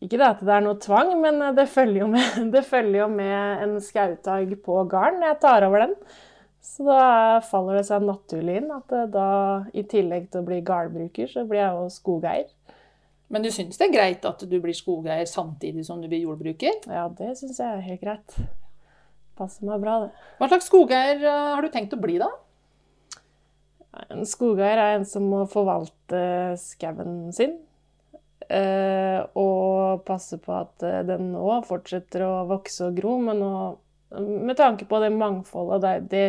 Ikke 0.02 0.18
det 0.18 0.26
at 0.26 0.40
det 0.42 0.50
er 0.50 0.62
noe 0.64 0.80
tvang, 0.82 1.12
men 1.22 1.54
det 1.54 1.68
følger 1.70 2.00
jo 2.02 2.08
med, 2.10 2.38
det 2.54 2.64
følger 2.66 3.04
jo 3.04 3.08
med 3.12 3.62
en 3.62 3.76
skautag 3.80 4.50
på 4.64 4.80
gården. 4.90 5.22
Jeg 5.22 5.38
tar 5.44 5.62
over 5.68 5.84
den. 5.86 5.92
Så 6.62 6.86
da 6.86 7.38
faller 7.46 7.78
det 7.78 7.84
seg 7.86 8.02
naturlig 8.06 8.56
inn 8.60 8.72
at 8.74 8.90
eh, 8.94 9.06
da, 9.14 9.28
i 9.74 9.84
tillegg 9.86 10.28
til 10.30 10.42
å 10.42 10.46
bli 10.48 10.60
gårdbruker, 10.66 11.30
så 11.30 11.44
blir 11.46 11.62
jeg 11.62 11.78
jo 11.78 11.86
skogeier. 11.94 12.50
Men 13.32 13.44
du 13.44 13.48
syns 13.54 13.78
det 13.80 13.86
er 13.88 13.94
greit 13.94 14.26
at 14.28 14.42
du 14.44 14.58
blir 14.60 14.76
skogeier 14.76 15.24
samtidig 15.28 15.86
som 15.88 16.02
du 16.02 16.08
blir 16.10 16.26
jordbruker? 16.26 16.82
Ja, 16.84 17.06
det 17.08 17.32
syns 17.40 17.58
jeg 17.62 17.78
er 17.78 17.86
helt 17.86 18.02
greit. 18.04 18.34
Passer 19.38 19.64
meg 19.64 19.80
bra, 19.80 19.94
det. 20.04 20.10
Hva 20.36 20.48
slags 20.52 20.68
skogeier 20.68 21.22
eh, 21.24 21.52
har 21.56 21.64
du 21.64 21.70
tenkt 21.72 21.96
å 21.96 22.00
bli, 22.02 22.18
da? 22.20 22.28
En 24.12 24.24
skogeier 24.28 24.80
er 24.80 24.98
en 24.98 25.06
som 25.08 25.24
må 25.28 25.42
forvalte 25.52 26.20
skauen 26.60 27.32
sin. 27.36 27.58
eh, 28.52 29.20
Og 29.32 30.04
passe 30.08 30.36
på 30.40 30.52
at 30.56 30.84
eh, 30.84 31.00
den 31.08 31.32
nå 31.32 31.58
fortsetter 31.68 32.24
å 32.28 32.32
vokse 32.52 32.90
og 32.90 33.00
gro, 33.00 33.16
men 33.24 33.40
nå, 33.40 33.52
med 34.20 34.56
tanke 34.60 34.84
på 34.88 35.00
det 35.00 35.12
mangfoldet 35.16 35.88
og 35.88 36.08
det, 36.12 36.26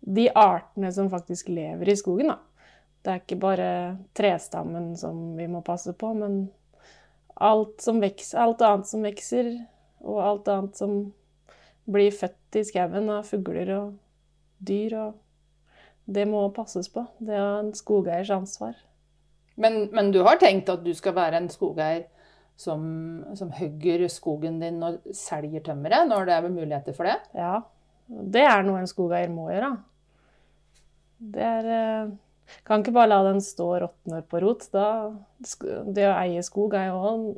de 0.00 0.30
artene 0.32 0.92
som 0.96 1.12
faktisk 1.12 1.52
lever 1.52 1.92
i 1.92 1.96
skogen. 2.00 2.32
Da. 2.32 2.38
Det 3.00 3.12
er 3.12 3.22
ikke 3.22 3.40
bare 3.40 3.70
trestammen 4.16 4.92
som 5.00 5.32
vi 5.38 5.46
må 5.48 5.62
passe 5.64 5.94
på, 5.96 6.12
men 6.16 6.42
alt, 7.40 7.78
som 7.80 8.00
vekser, 8.02 8.36
alt 8.42 8.60
annet 8.66 8.90
som 8.90 9.06
vokser, 9.06 9.48
og 10.04 10.20
alt 10.24 10.50
annet 10.52 10.76
som 10.76 11.00
blir 11.90 12.12
født 12.12 12.60
i 12.60 12.66
skauen 12.68 13.08
av 13.12 13.24
fugler 13.28 13.72
og 13.78 13.96
dyr. 14.60 14.96
og 15.00 15.18
det 16.10 16.26
må 16.26 16.42
passes 16.54 16.88
på. 16.90 17.04
Det 17.22 17.36
er 17.36 17.60
en 17.60 17.74
skogeiers 17.76 18.30
ansvar. 18.34 18.78
Men, 19.60 19.84
men 19.94 20.10
du 20.14 20.22
har 20.26 20.40
tenkt 20.40 20.70
at 20.72 20.82
du 20.84 20.90
skal 20.96 21.14
være 21.16 21.38
en 21.38 21.50
skogeier 21.52 22.06
som, 22.60 22.82
som 23.38 23.52
hugger 23.56 24.06
skogen 24.12 24.58
din 24.60 24.80
og 24.84 25.00
selger 25.16 25.62
tømmeret 25.64 26.08
når 26.08 26.26
det 26.28 26.34
er 26.36 26.48
muligheter 26.48 26.96
for 26.96 27.08
det? 27.08 27.16
Ja, 27.36 27.60
det 28.08 28.42
er 28.44 28.66
noe 28.66 28.82
en 28.82 28.90
skogeier 28.90 29.30
må 29.32 29.48
gjøre. 29.52 29.70
Det 31.20 31.46
er 31.46 31.70
eh, 31.76 32.12
Kan 32.66 32.82
ikke 32.82 32.94
bare 32.96 33.10
la 33.12 33.20
den 33.28 33.40
stå 33.44 33.66
og 33.74 33.80
råtne 33.84 34.22
på 34.28 34.40
rot. 34.42 34.66
Da, 34.74 35.12
det 35.86 36.08
å 36.08 36.16
eie 36.18 36.42
skog 36.46 36.76
er 36.78 36.90
jo 36.90 37.00
òg 37.10 37.30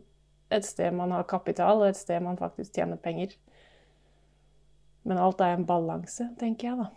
et 0.53 0.67
sted 0.69 0.93
man 0.95 1.15
har 1.15 1.29
kapital, 1.29 1.81
og 1.81 1.89
et 1.89 1.99
sted 1.99 2.21
man 2.25 2.39
faktisk 2.41 2.75
tjener 2.77 3.01
penger. 3.01 3.35
Men 5.09 5.19
alt 5.19 5.41
er 5.43 5.57
en 5.57 5.67
balanse, 5.67 6.29
tenker 6.39 6.69
jeg, 6.69 6.85
da. 6.85 6.91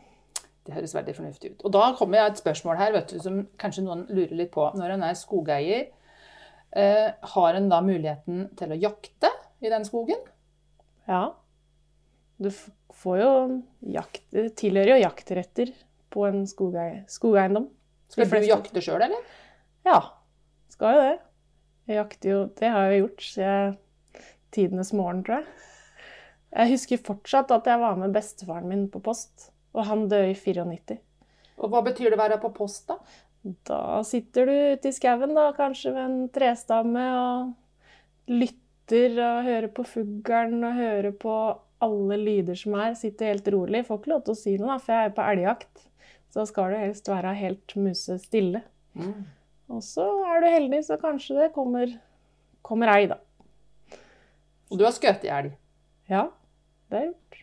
Det 0.65 0.73
høres 0.73 0.95
veldig 0.97 1.13
fornuftig 1.13 1.51
ut. 1.53 1.63
Og 1.67 1.73
da 1.75 1.85
kommer 1.97 2.19
jeg 2.19 2.33
et 2.33 2.41
spørsmål 2.41 2.79
her 2.79 2.93
vet 2.95 3.11
du, 3.13 3.19
som 3.21 3.43
kanskje 3.61 3.85
noen 3.85 4.05
lurer 4.09 4.33
litt 4.39 4.51
på. 4.53 4.65
Når 4.77 4.95
en 4.95 5.05
er 5.05 5.17
skogeier, 5.17 5.87
eh, 6.73 7.09
har 7.35 7.57
en 7.57 7.69
da 7.69 7.81
muligheten 7.85 8.47
til 8.57 8.73
å 8.73 8.79
jakte 8.81 9.29
i 9.61 9.69
den 9.69 9.85
skogen? 9.85 10.23
Ja. 11.07 11.35
Du 12.41 12.49
får 12.49 13.19
jo 13.21 13.31
jakt 13.93 14.23
Det 14.33 14.49
tilhører 14.59 14.95
jo 14.95 15.03
jaktretter 15.03 15.71
på 16.11 16.25
en 16.27 16.45
skogei, 16.49 17.05
skogeiendom. 17.11 17.69
Skal 18.11 18.29
du 18.29 18.47
jakte 18.49 18.83
sjøl, 18.83 19.01
eller? 19.07 19.33
Ja, 19.85 19.99
skal 20.73 20.95
jo 20.95 21.01
det. 21.05 21.15
Jeg 21.85 21.99
jakter 21.99 22.31
jo 22.31 22.37
Det 22.57 22.69
har 22.73 22.89
jeg 22.89 23.01
gjort 23.03 23.25
siden 23.29 23.75
tidenes 24.55 24.93
morgen, 24.95 25.23
tror 25.25 25.41
jeg. 25.41 25.47
Jeg 26.55 26.71
husker 26.71 27.01
fortsatt 27.03 27.51
at 27.51 27.67
jeg 27.67 27.81
var 27.81 27.97
med 27.99 28.13
bestefaren 28.15 28.69
min 28.71 28.85
på 28.91 29.01
post, 29.03 29.49
og 29.75 29.83
han 29.89 30.07
døde 30.07 30.31
i 30.31 30.37
94. 30.37 30.97
Og 31.59 31.71
hva 31.71 31.81
betyr 31.83 32.11
det 32.11 32.17
å 32.17 32.21
være 32.21 32.39
på 32.39 32.53
post, 32.55 32.87
da? 32.87 32.99
Da 33.67 33.99
sitter 34.07 34.47
du 34.47 34.53
ute 34.75 34.89
i 34.89 34.95
skauen, 34.95 35.35
da, 35.35 35.49
kanskje 35.57 35.91
ved 35.93 36.05
en 36.05 36.29
trestamme, 36.33 37.03
og 37.19 38.31
lytter 38.31 39.19
og 39.19 39.43
hører 39.45 39.69
på 39.75 39.85
fuglen 39.85 40.63
og 40.63 40.79
hører 40.79 41.11
på 41.19 41.35
alle 41.85 42.17
lyder 42.21 42.57
som 42.57 42.77
er. 42.79 42.95
Sitter 42.97 43.33
helt 43.33 43.51
rolig. 43.53 43.83
Får 43.85 43.99
ikke 43.99 44.13
lov 44.13 44.23
til 44.25 44.33
å 44.33 44.39
si 44.39 44.55
noe, 44.57 44.71
da, 44.71 44.79
for 44.81 44.95
jeg 44.95 45.11
er 45.11 45.15
på 45.19 45.27
elgjakt. 45.33 45.85
Så 46.35 46.43
skal 46.49 46.73
du 46.73 46.79
helst 46.81 47.07
være 47.07 47.31
helt 47.39 47.75
musestille. 47.79 48.59
Og 49.71 49.79
så 49.81 50.03
er 50.27 50.43
du 50.43 50.47
heldig, 50.51 50.81
så 50.85 50.97
kanskje 50.99 51.37
det 51.39 51.53
kommer, 51.55 51.93
kommer 52.65 52.91
ei, 52.91 53.05
da. 53.07 53.17
Og 54.67 54.77
du 54.81 54.83
har 54.83 54.93
skutt 54.95 55.23
i 55.23 55.31
elg. 55.31 55.53
Ja, 56.11 56.25
det 56.91 56.97
har 56.97 57.05
jeg 57.05 57.13
gjort. 57.13 57.39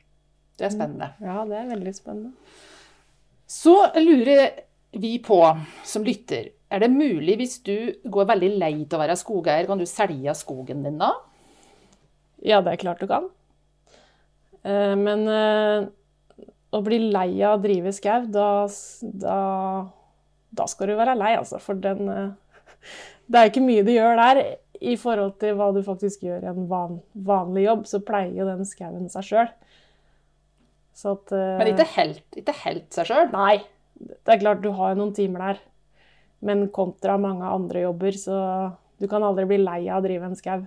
Det 0.60 0.66
er 0.68 0.74
spennende. 0.74 1.08
Ja, 1.24 1.38
det 1.48 1.56
er 1.58 1.70
veldig 1.72 1.94
spennende. 1.96 2.34
Så 3.48 3.74
lurer 3.96 4.60
vi 5.00 5.14
på, 5.24 5.40
som 5.88 6.04
lytter, 6.04 6.52
er 6.72 6.80
det 6.84 6.90
mulig 6.92 7.38
hvis 7.40 7.58
du 7.64 7.74
går 8.12 8.28
veldig 8.30 8.50
lei 8.60 8.74
til 8.84 8.96
å 8.96 9.00
være 9.02 9.16
skogeier, 9.20 9.66
kan 9.68 9.80
du 9.80 9.88
selge 9.88 10.32
skogen 10.36 10.84
din 10.86 11.00
da? 11.00 11.10
Ja, 12.44 12.60
det 12.64 12.74
er 12.76 12.80
klart 12.84 13.00
du 13.02 13.08
kan. 13.10 13.26
Eh, 14.64 14.94
Men 15.00 15.26
eh, 15.28 15.88
å 16.72 16.80
bli 16.84 16.98
lei 17.12 17.42
av 17.44 17.58
å 17.58 17.62
drive 17.62 17.92
skau, 17.94 18.26
da, 18.32 18.48
da, 19.02 19.38
da 20.50 20.68
skal 20.70 20.92
du 20.92 20.96
være 20.98 21.16
lei, 21.18 21.34
altså. 21.38 21.60
For 21.62 21.78
den 21.78 22.08
eh, 22.08 22.30
Det 23.32 23.38
er 23.40 23.50
ikke 23.50 23.64
mye 23.64 23.84
du 23.86 23.92
gjør 23.94 24.18
der 24.18 24.40
i 24.82 24.96
forhold 24.98 25.36
til 25.40 25.54
hva 25.56 25.70
du 25.72 25.80
faktisk 25.86 26.24
gjør 26.26 26.42
i 26.42 26.50
en 26.50 26.66
van, 26.68 26.98
vanlig 27.14 27.66
jobb. 27.68 27.84
Så 27.88 28.02
pleier 28.04 28.34
jo 28.34 28.48
den 28.48 28.66
skauen 28.68 29.06
seg 29.12 29.28
sjøl. 29.28 29.52
Eh, 31.02 31.54
Men 31.60 31.70
ikke 31.70 31.86
helt, 31.94 32.26
ikke 32.36 32.56
helt 32.64 32.88
seg 32.94 33.08
sjøl. 33.08 33.30
Nei. 33.32 33.62
Det 34.02 34.34
er 34.34 34.42
klart 34.42 34.64
du 34.64 34.72
har 34.74 34.98
noen 34.98 35.14
timer 35.16 35.46
der. 35.46 35.62
Men 36.42 36.66
kontra 36.74 37.14
mange 37.22 37.46
andre 37.46 37.84
jobber, 37.84 38.18
så 38.18 38.36
du 38.98 39.06
kan 39.10 39.22
aldri 39.22 39.46
bli 39.48 39.60
lei 39.62 39.80
av 39.86 40.02
å 40.02 40.06
drive 40.06 40.26
en 40.26 40.38
skau. 40.38 40.64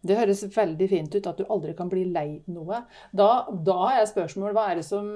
Det 0.00 0.16
høres 0.16 0.44
veldig 0.54 0.86
fint 0.88 1.14
ut 1.14 1.26
at 1.28 1.40
du 1.40 1.48
aldri 1.52 1.74
kan 1.76 1.90
bli 1.92 2.06
lei 2.08 2.40
noe. 2.48 2.84
Da, 3.12 3.30
da 3.52 3.76
har 3.82 3.98
jeg 3.98 4.12
spørsmål, 4.14 4.54
hva 4.56 4.70
er 4.70 4.80
det 4.80 4.86
som 4.88 5.10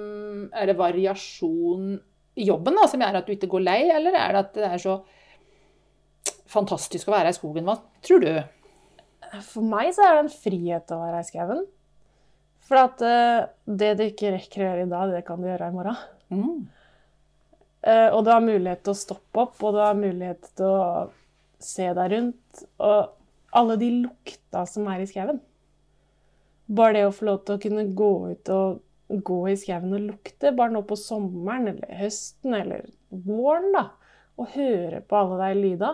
Er 0.52 0.68
det 0.68 0.76
variasjon 0.76 1.94
i 2.34 2.48
jobben 2.48 2.76
da, 2.76 2.88
som 2.90 3.00
gjør 3.00 3.20
at 3.20 3.28
du 3.28 3.32
ikke 3.36 3.48
går 3.52 3.62
lei, 3.62 3.80
eller 3.94 4.16
er 4.18 4.34
det 4.34 4.42
at 4.42 4.56
det 4.58 4.66
er 4.66 4.82
så 4.82 4.98
fantastisk 6.50 7.08
å 7.08 7.14
være 7.14 7.30
i 7.30 7.36
skogen. 7.36 7.66
Hva 7.68 7.78
tror 8.04 8.24
du? 8.24 8.32
For 9.46 9.66
meg 9.66 9.92
så 9.94 10.04
er 10.04 10.16
det 10.16 10.24
en 10.24 10.34
frihet 10.34 10.94
å 10.94 11.00
være 11.00 11.22
i 11.22 11.28
skauen. 11.28 11.64
For 12.64 12.80
at 12.80 13.02
eh, 13.04 13.46
det 13.66 13.92
du 13.98 14.06
ikke 14.06 14.32
rekker 14.34 14.62
å 14.62 14.68
gjøre 14.68 14.86
i 14.86 14.92
dag, 14.92 15.12
det 15.14 15.24
kan 15.26 15.40
du 15.40 15.48
gjøre 15.48 15.68
i 15.68 15.74
morgen. 15.74 16.00
Mm. 16.32 16.62
Eh, 17.84 18.08
og 18.08 18.24
du 18.24 18.32
har 18.32 18.44
mulighet 18.44 18.84
til 18.86 18.94
å 18.94 18.98
stoppe 18.98 19.44
opp, 19.44 19.58
og 19.60 19.76
du 19.76 19.82
har 19.84 19.98
mulighet 19.98 20.48
til 20.56 20.70
å 20.70 21.04
se 21.62 21.90
deg 21.96 22.14
rundt. 22.14 22.64
Og 22.80 23.12
alle 23.54 23.76
de 23.80 23.90
lukta 24.04 24.64
som 24.68 24.88
er 24.90 25.02
i 25.02 25.08
skauen. 25.08 25.40
Bare 26.66 26.96
det 26.96 27.04
å 27.08 27.14
få 27.14 27.28
lov 27.28 27.42
til 27.44 27.56
å 27.56 27.62
kunne 27.62 27.87
gå 27.96 28.12
ut 28.32 28.50
og 28.54 28.80
gå 29.25 29.40
i 29.50 29.56
skauen 29.61 29.92
og 29.94 30.06
lukte, 30.08 30.54
bare 30.56 30.73
nå 30.73 30.82
på 30.88 30.96
sommeren 30.99 31.68
eller 31.75 31.99
høsten 32.00 32.56
eller 32.56 32.87
våren, 33.08 33.70
da, 33.75 33.84
og 34.40 34.54
høre 34.56 35.02
på 35.04 35.18
alle 35.18 35.38
de 35.42 35.61
lyda. 35.61 35.92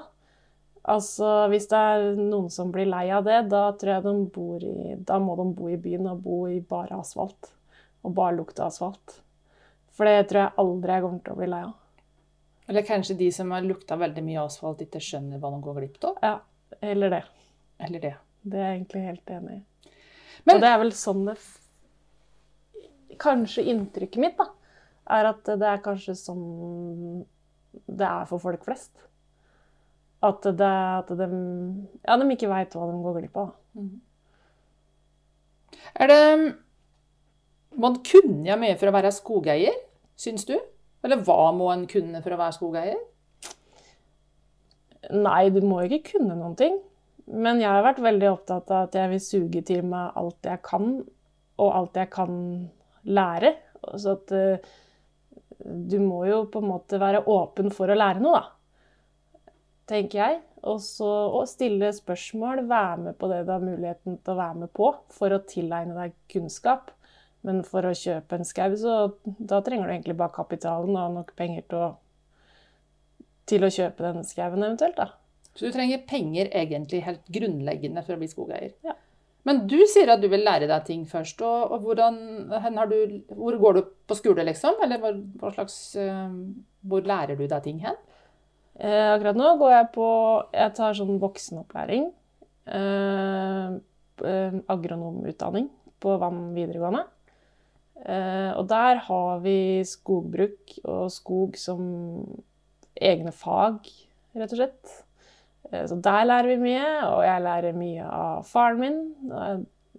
Altså, 0.91 1.27
hvis 1.53 1.67
det 1.69 1.77
er 1.77 2.05
noen 2.17 2.49
som 2.53 2.71
blir 2.73 2.89
lei 2.89 3.09
av 3.13 3.27
det, 3.27 3.43
da 3.53 3.67
tror 3.77 3.93
jeg 3.99 4.05
de 4.07 4.15
bor 4.33 4.63
i 4.65 4.95
Da 5.05 5.19
må 5.21 5.35
de 5.37 5.45
bo 5.53 5.69
i 5.69 5.77
byen 5.77 6.09
og 6.09 6.23
bo 6.25 6.39
i 6.49 6.63
bare 6.65 6.97
asfalt. 7.03 7.51
Og 8.01 8.15
bare 8.17 8.39
lukte 8.39 8.65
asfalt. 8.65 9.19
For 9.93 10.09
det 10.09 10.31
tror 10.31 10.47
jeg 10.47 10.57
aldri 10.63 10.97
jeg 10.97 11.05
kommer 11.05 11.21
til 11.27 11.35
å 11.35 11.41
bli 11.43 11.51
lei 11.53 11.61
av. 11.67 11.75
Eller 12.71 12.87
kanskje 12.87 13.19
de 13.19 13.29
som 13.35 13.51
har 13.53 13.67
lukta 13.67 13.99
veldig 14.01 14.25
mye 14.25 14.47
asfalt, 14.47 14.81
ikke 14.87 15.03
skjønner 15.05 15.43
hva 15.43 15.51
de 15.53 15.61
går 15.67 15.79
glipp 15.83 16.05
av? 16.09 16.25
Ja, 16.25 16.35
eller 16.81 17.13
det. 17.13 17.23
Eller 17.81 18.03
det. 18.03 18.15
Det 18.43 18.59
er 18.59 18.71
jeg 18.71 18.81
egentlig 18.81 19.03
helt 19.05 19.35
enig 19.37 19.57
i. 19.59 19.91
Men- 20.47 20.57
og 20.57 20.63
det 20.63 20.69
er 20.71 20.79
vel 20.79 20.93
sånn 20.97 21.27
det 21.29 21.39
Kanskje 23.21 23.67
inntrykket 23.69 24.17
mitt, 24.23 24.39
da, 24.39 24.47
er 25.13 25.27
at 25.29 25.45
det 25.45 25.67
er 25.69 25.83
kanskje 25.85 26.15
sånn 26.17 27.27
det 27.87 28.07
er 28.07 28.25
for 28.31 28.39
folk 28.43 28.65
flest. 28.65 28.91
At, 30.23 30.43
det, 30.43 30.69
at 30.69 31.09
de, 31.17 31.27
ja, 32.05 32.17
de 32.17 32.31
ikke 32.35 32.49
veit 32.51 32.75
hva 32.77 32.89
de 32.91 33.03
går 33.05 33.19
glipp 33.21 33.37
av. 33.41 33.53
Er 35.97 36.11
det 36.11 36.57
Man 37.79 38.01
kunne 38.03 38.49
ja 38.49 38.57
mye 38.59 38.75
for 38.77 38.91
å 38.91 38.95
være 38.97 39.13
skogeier, 39.15 39.77
syns 40.19 40.45
du? 40.49 40.57
Eller 41.05 41.23
hva 41.25 41.53
må 41.57 41.71
en 41.73 41.87
kunne 41.89 42.21
for 42.25 42.35
å 42.35 42.41
være 42.41 42.57
skogeier? 42.57 42.99
Nei, 45.15 45.49
du 45.55 45.61
må 45.65 45.85
ikke 45.87 46.17
kunne 46.17 46.37
noen 46.37 46.57
ting. 46.59 46.77
Men 47.31 47.61
jeg 47.63 47.71
har 47.71 47.85
vært 47.87 48.03
veldig 48.03 48.29
opptatt 48.33 48.71
av 48.75 48.89
at 48.89 48.97
jeg 48.99 49.11
vil 49.13 49.23
suge 49.23 49.63
til 49.67 49.85
meg 49.87 50.17
alt 50.19 50.47
jeg 50.47 50.63
kan, 50.67 50.93
og 51.61 51.75
alt 51.77 51.99
jeg 52.01 52.11
kan 52.11 52.39
lære. 53.07 53.53
Så 53.95 54.17
at 54.17 54.33
eh, 54.35 54.71
du 55.65 55.99
må 56.03 56.25
jo 56.29 56.45
på 56.51 56.63
en 56.63 56.71
måte 56.73 57.01
være 57.01 57.23
åpen 57.31 57.71
for 57.75 57.91
å 57.91 57.99
lære 57.99 58.23
noe, 58.25 58.41
da. 58.41 59.53
Tenker 59.91 60.23
jeg. 60.23 60.41
Og 60.71 61.47
stille 61.49 61.89
spørsmål, 61.97 62.67
være 62.69 62.97
med 63.07 63.17
på 63.19 63.31
det 63.31 63.45
du 63.47 63.53
har 63.55 63.63
muligheten 63.65 64.19
til 64.19 64.35
å 64.35 64.41
være 64.43 64.59
med 64.65 64.73
på 64.77 64.91
for 65.15 65.33
å 65.33 65.41
tilegne 65.49 65.97
deg 65.97 66.19
kunnskap. 66.33 66.91
Men 67.47 67.63
for 67.65 67.89
å 67.89 67.97
kjøpe 67.97 68.37
en 68.37 68.45
skau, 68.45 68.75
så 68.77 68.97
da 69.25 69.63
trenger 69.65 69.89
du 69.89 69.95
egentlig 69.95 70.19
bare 70.19 70.35
kapitalen 70.35 70.99
og 71.01 71.15
nok 71.17 71.33
penger 71.39 71.65
til 71.71 71.87
å, 71.87 71.89
til 73.49 73.65
å 73.65 73.73
kjøpe 73.73 74.05
den 74.05 74.29
skauen 74.29 74.67
eventuelt, 74.67 75.01
da. 75.01 75.20
Så 75.57 75.67
du 75.67 75.75
trenger 75.75 76.05
penger 76.09 76.51
egentlig 76.55 77.03
helt 77.05 77.31
grunnleggende 77.33 78.05
for 78.07 78.17
å 78.17 78.21
bli 78.21 78.29
skogeier. 78.31 78.75
Ja. 78.87 78.95
Men 79.49 79.65
du 79.71 79.79
sier 79.89 80.13
at 80.13 80.21
du 80.21 80.29
vil 80.31 80.45
lære 80.45 80.69
deg 80.69 80.85
ting 80.87 81.07
først. 81.09 81.41
Og, 81.43 81.75
og 81.75 81.87
hvordan, 81.87 82.19
har 82.53 82.91
du, 82.91 83.21
hvor 83.33 83.57
går 83.61 83.79
du 83.79 83.83
på 84.09 84.17
skole, 84.19 84.45
liksom? 84.47 84.79
Eller 84.85 85.01
hva, 85.03 85.15
hva 85.41 85.53
slags, 85.57 85.79
uh, 85.97 86.29
hvor 86.87 87.07
lærer 87.09 87.41
du 87.41 87.47
deg 87.49 87.65
ting 87.65 87.81
hen? 87.85 87.99
Eh, 88.81 89.07
akkurat 89.13 89.37
nå 89.37 89.49
går 89.61 89.73
jeg 89.75 89.89
på 89.93 90.07
Jeg 90.57 90.73
tar 90.79 90.95
sånn 90.97 91.19
voksenopplæring. 91.21 92.07
Eh, 92.71 93.73
eh, 94.31 94.55
agronomutdanning 94.73 95.67
på 96.01 96.15
Vann 96.21 96.55
videregående. 96.57 97.03
Eh, 98.01 98.53
og 98.57 98.69
der 98.71 99.03
har 99.05 99.43
vi 99.45 99.85
skogbruk 99.85 100.79
og 100.89 101.11
skog 101.13 101.59
som 101.61 101.83
egne 102.97 103.33
fag, 103.37 103.85
rett 104.37 104.55
og 104.55 104.63
slett. 104.63 104.95
Eh, 105.69 105.87
så 105.87 105.95
der 105.95 106.25
lærer 106.25 106.49
vi 106.53 106.59
mye, 106.65 106.89
og 107.09 107.25
jeg 107.25 107.45
lærer 107.45 107.79
mye 107.79 108.07
av 108.07 108.45
faren 108.49 108.81
min. 108.81 109.01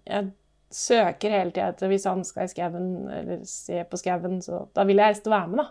Jeg, 0.06 0.32
søker 0.71 1.34
hele 1.36 1.52
tida 1.52 1.65
etter 1.74 1.89
hvis 1.91 2.06
han 2.08 2.21
skal 2.24 2.45
i 2.47 2.52
skauen 2.54 2.86
eller 3.12 3.41
se 3.43 3.82
på 3.91 3.97
skauen, 4.00 4.38
så 4.39 4.62
da 4.71 4.86
vil 4.88 5.02
jeg 5.02 5.12
helst 5.12 5.26
være 5.28 5.50
med, 5.52 5.60
da. 5.60 5.65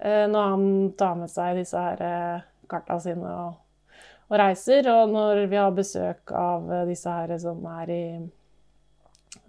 Eh, 0.00 0.24
når 0.26 0.48
han 0.50 0.64
tar 0.98 1.12
med 1.20 1.30
seg 1.30 1.60
disse 1.60 1.78
her 1.84 2.02
eh, 2.02 2.48
karta 2.66 2.96
sine 3.04 3.30
og, 3.30 4.00
og 4.26 4.34
reiser. 4.42 4.88
Og 4.90 5.12
når 5.14 5.44
vi 5.46 5.60
har 5.60 5.76
besøk 5.76 6.34
av 6.34 6.66
disse 6.90 7.14
her 7.14 7.36
som 7.38 7.62
er 7.76 7.92
i 7.94 8.02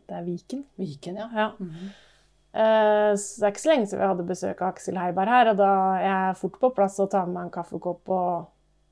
Det 0.08 0.20
er 0.20 0.28
Viken. 0.28 0.62
Viken, 0.78 1.18
ja. 1.18 1.30
Ja. 1.34 1.50
Mm 1.60 1.72
-hmm. 1.72 1.90
så 3.18 3.42
det 3.42 3.44
er 3.44 3.52
ikke 3.52 3.62
så 3.62 3.70
lenge 3.70 3.88
siden 3.88 4.02
vi 4.02 4.08
hadde 4.08 4.24
besøk 4.24 4.62
av 4.62 4.68
Aksel 4.68 4.98
Heiberg 4.98 5.30
her. 5.30 5.50
Og 5.50 5.58
da 5.58 5.72
er 5.98 6.28
jeg 6.28 6.38
fort 6.38 6.60
på 6.60 6.70
plass 6.70 7.00
og 7.00 7.10
tar 7.12 7.26
med 7.26 7.34
meg 7.34 7.44
en 7.44 7.52
kaffekopp 7.52 8.10
og, 8.10 8.46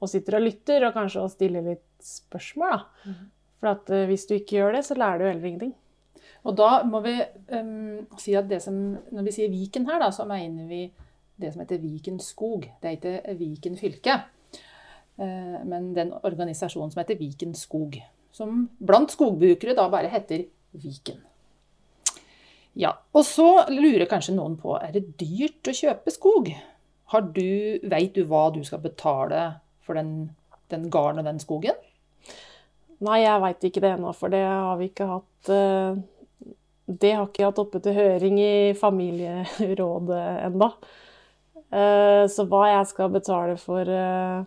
og 0.06 0.12
sitter 0.12 0.38
og 0.40 0.46
lytter, 0.46 0.86
og 0.88 0.94
kanskje 0.96 1.24
også 1.24 1.40
stiller 1.40 1.66
litt 1.66 2.06
spørsmål. 2.06 2.76
da. 2.76 3.10
Mm. 3.10 3.26
For 3.60 3.72
at 3.72 3.90
eh, 3.96 4.06
hvis 4.10 4.28
du 4.30 4.38
ikke 4.38 4.60
gjør 4.60 4.78
det, 4.78 4.86
så 4.86 4.98
lærer 5.00 5.22
du 5.24 5.28
heller 5.30 5.50
ingenting. 5.50 5.74
Og 6.46 6.54
da 6.58 6.70
må 6.86 7.02
vi 7.02 7.16
um, 7.58 8.06
si 8.22 8.36
at 8.38 8.48
det 8.50 8.62
som, 8.62 8.78
når 9.14 9.26
vi 9.26 9.34
sier 9.34 9.50
Viken 9.50 9.88
her, 9.90 9.98
da, 10.04 10.12
så 10.14 10.28
mener 10.30 10.68
vi 10.70 10.84
det 11.42 11.52
som 11.52 11.64
heter 11.64 11.82
Viken 11.82 12.20
skog. 12.22 12.68
Det 12.82 12.90
er 12.90 12.98
ikke 13.00 13.38
Viken 13.40 13.80
fylke, 13.80 14.20
eh, 15.18 15.62
men 15.66 15.94
den 15.98 16.14
organisasjonen 16.22 16.94
som 16.94 17.02
heter 17.02 17.18
Viken 17.20 17.56
skog. 17.58 17.98
Som 18.36 18.68
blant 18.78 19.14
skogbrukere 19.16 19.76
da 19.78 19.88
bare 19.90 20.12
heter 20.14 20.46
Viken. 20.76 21.24
Ja, 22.76 22.92
Og 23.16 23.24
så 23.24 23.66
lurer 23.72 24.06
kanskje 24.12 24.36
noen 24.36 24.58
på 24.60 24.76
er 24.76 24.92
det 24.92 25.16
dyrt 25.22 25.70
å 25.72 25.76
kjøpe 25.76 26.12
skog. 26.12 26.50
Har 27.14 27.30
du, 27.32 27.80
Veit 27.88 28.18
du 28.18 28.26
hva 28.28 28.50
du 28.52 28.60
skal 28.68 28.82
betale 28.84 29.46
for 29.86 29.98
den, 30.00 30.30
den 30.74 30.90
gården 30.94 31.22
og 31.22 31.30
den 31.30 31.42
skogen? 31.44 31.78
Nei, 33.06 33.22
jeg 33.22 33.42
veit 33.44 33.66
ikke 33.68 33.84
det 33.84 33.96
ennå, 33.96 34.12
for 34.16 34.34
det 34.34 34.42
har 34.44 34.76
vi 34.80 34.90
ikke 34.90 35.08
hatt 35.10 35.50
eh, 35.52 35.98
Det 36.86 37.12
har 37.12 37.26
ikke 37.28 37.44
jeg 37.44 37.50
hatt 37.50 37.64
oppe 37.66 37.82
til 37.84 37.98
høring 37.98 38.40
i 38.40 38.56
familierådet 38.80 40.24
ennå. 40.48 40.70
Så 42.32 42.46
hva 42.48 42.62
jeg 42.70 42.88
skal 42.88 43.10
betale 43.12 43.58
for, 43.60 43.90
eh, 43.90 44.44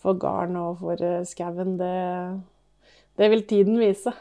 for 0.00 0.16
garn 0.16 0.56
og 0.56 0.78
for 0.80 1.02
eh, 1.04 1.24
skauen, 1.28 1.76
det, 1.80 2.40
det 3.20 3.30
vil 3.32 3.46
tiden 3.50 3.80
vise. 3.80 4.14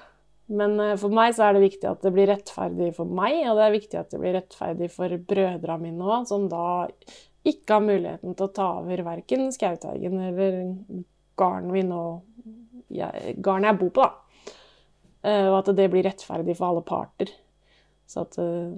Men 0.49 0.79
eh, 0.81 0.97
for 0.99 1.13
meg 1.13 1.35
så 1.37 1.47
er 1.47 1.55
det 1.55 1.65
viktig 1.67 1.89
at 1.89 2.03
det 2.05 2.13
blir 2.15 2.29
rettferdig 2.31 2.91
for 2.97 3.09
meg, 3.19 3.37
og 3.47 3.59
det 3.59 3.65
er 3.65 3.75
viktig 3.77 3.99
at 4.01 4.13
det 4.13 4.21
blir 4.21 4.35
rettferdig 4.39 4.89
for 4.93 5.15
brødrene 5.31 5.85
mine 5.85 6.09
òg, 6.09 6.27
som 6.29 6.49
da 6.51 6.65
ikke 7.47 7.77
har 7.77 7.85
muligheten 7.85 8.35
til 8.35 8.45
å 8.47 8.53
ta 8.53 8.65
over 8.81 9.03
verken 9.05 9.51
Skauteigen 9.55 10.17
eller 10.19 10.57
garden 11.39 11.71
vi 11.71 11.83
nå 11.87 12.01
jeg, 12.91 13.35
garnet 13.43 13.69
jeg 13.69 13.79
bor 13.79 13.91
på, 13.95 14.01
da. 14.07 14.11
Eh, 15.29 15.45
Og 15.47 15.59
at 15.59 15.69
det 15.77 15.85
blir 15.91 16.03
rettferdig 16.07 16.55
for 16.57 16.71
alle 16.71 16.81
parter. 16.81 17.29
Så 18.09 18.23
at 18.25 18.37
eh, 18.41 18.73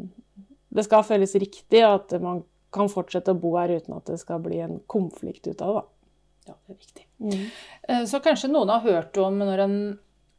det 0.71 0.83
skal 0.85 1.03
føles 1.07 1.33
riktig, 1.39 1.81
og 1.85 1.93
at 2.01 2.21
man 2.21 2.43
kan 2.71 2.87
fortsette 2.91 3.31
å 3.33 3.39
bo 3.39 3.55
her 3.57 3.71
uten 3.77 3.95
at 3.97 4.05
det 4.11 4.19
skal 4.19 4.39
bli 4.43 4.59
en 4.63 4.79
konflikt 4.87 5.47
ut 5.47 5.61
av 5.61 5.73
det. 5.79 5.85
Ja, 6.47 6.53
det 6.67 6.75
er 6.75 6.79
viktig. 6.79 7.05
da. 7.17 7.39
Eh, 7.87 8.03
Så 8.05 8.19
kanskje 8.23 8.51
noen 8.51 8.69
har 8.73 8.83
hørt 8.85 9.17
om 9.17 9.39
når 9.39 9.63
en, 9.65 9.77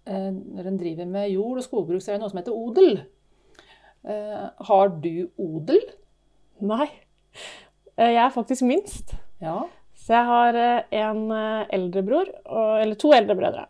når 0.07 0.67
en 0.67 0.79
driver 0.81 1.07
med 1.07 1.31
jord 1.31 1.61
og 1.61 1.65
skogbruk, 1.65 2.03
så 2.03 2.11
er 2.13 2.17
det 2.17 2.23
noe 2.25 2.31
som 2.33 2.41
heter 2.41 2.57
odel. 2.59 3.03
Har 4.03 4.89
du 4.99 5.29
odel? 5.39 5.79
Nei. 6.61 6.89
Eh, 7.99 8.13
Jeg 8.15 8.25
er 8.25 8.35
faktisk 8.35 8.63
minst. 8.67 9.15
Ja. 9.41 9.63
Så 9.95 10.15
jeg 10.17 10.27
har 10.27 10.55
eh, 10.59 10.85
en 11.03 11.31
eldrebror, 11.31 11.69
eldre 11.71 12.03
bror, 12.03 12.31
eller 12.83 12.99
to 12.99 13.13
eldre 13.15 13.37
brødre. 13.39 13.67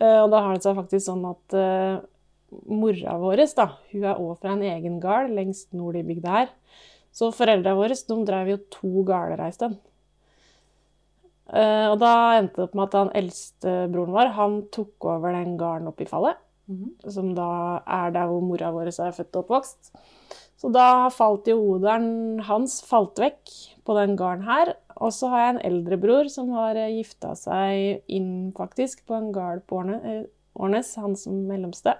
Eh, 0.00 0.20
Og 0.22 0.30
da 0.30 0.42
har 0.44 0.54
det 0.54 0.66
seg 0.66 0.76
faktisk 0.76 1.06
sånn 1.06 1.24
at 1.30 1.56
eh, 1.58 2.02
mora 2.70 3.16
vår 3.18 3.42
da, 3.56 3.70
hun 3.92 4.04
er 4.04 4.20
òg 4.20 4.36
fra 4.38 4.52
en 4.54 4.62
egen 4.62 5.00
gard 5.02 5.32
lengst 5.34 5.72
nord 5.74 5.96
i 5.96 6.04
bygda 6.06 6.36
her. 6.38 6.52
Så 7.14 7.30
foreldra 7.34 7.74
våre 7.78 7.94
de 7.94 8.20
drev 8.26 8.48
jo 8.48 8.56
to 8.70 9.04
gårder 9.06 9.42
ei 9.44 9.52
stund. 9.54 9.76
Eh, 11.52 11.86
Og 11.90 11.98
da 12.02 12.38
endte 12.38 12.56
det 12.56 12.68
opp 12.68 12.74
med 12.74 12.88
at 12.88 12.98
han 12.98 13.12
eldste 13.14 13.74
broren 13.92 14.14
vår 14.14 14.32
han 14.38 14.62
tok 14.74 15.04
over 15.04 15.32
den 15.32 15.56
gården 15.58 15.88
oppe 15.88 16.02
i 16.02 16.10
fallet. 16.10 16.36
-hmm. 16.68 17.10
Som 17.10 17.34
da 17.34 17.82
er 17.86 18.10
der 18.10 18.26
hvor 18.26 18.40
mora 18.40 18.72
vår 18.72 18.88
er 18.88 19.12
født 19.12 19.36
og 19.36 19.44
oppvokst. 19.44 19.92
Så 20.64 20.70
da 20.72 21.10
falt 21.12 21.44
jo 21.44 21.58
odelen 21.74 22.38
hans 22.46 22.78
falt 22.88 23.18
vekk 23.20 23.50
på 23.84 23.96
den 23.98 24.14
gården 24.16 24.46
her. 24.46 24.70
Og 24.96 25.10
så 25.12 25.28
har 25.28 25.42
jeg 25.42 25.52
en 25.52 25.64
eldrebror 25.68 26.30
som 26.32 26.54
har 26.56 26.78
eh, 26.80 26.94
gifta 27.02 27.34
seg 27.36 28.00
inn 28.08 28.48
faktisk 28.56 29.02
på 29.04 29.12
en 29.18 29.26
gard 29.34 29.60
på 29.68 29.82
eh, 29.92 30.22
Årnes, 30.56 30.94
han 30.96 31.18
som 31.20 31.42
mellomste. 31.50 31.98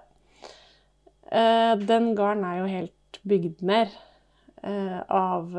Eh, 1.28 1.74
Den 1.76 2.14
gården 2.16 2.46
er 2.48 2.62
jo 2.62 2.70
helt 2.70 3.20
bygd 3.28 3.60
ned 3.68 3.92
av 4.64 5.52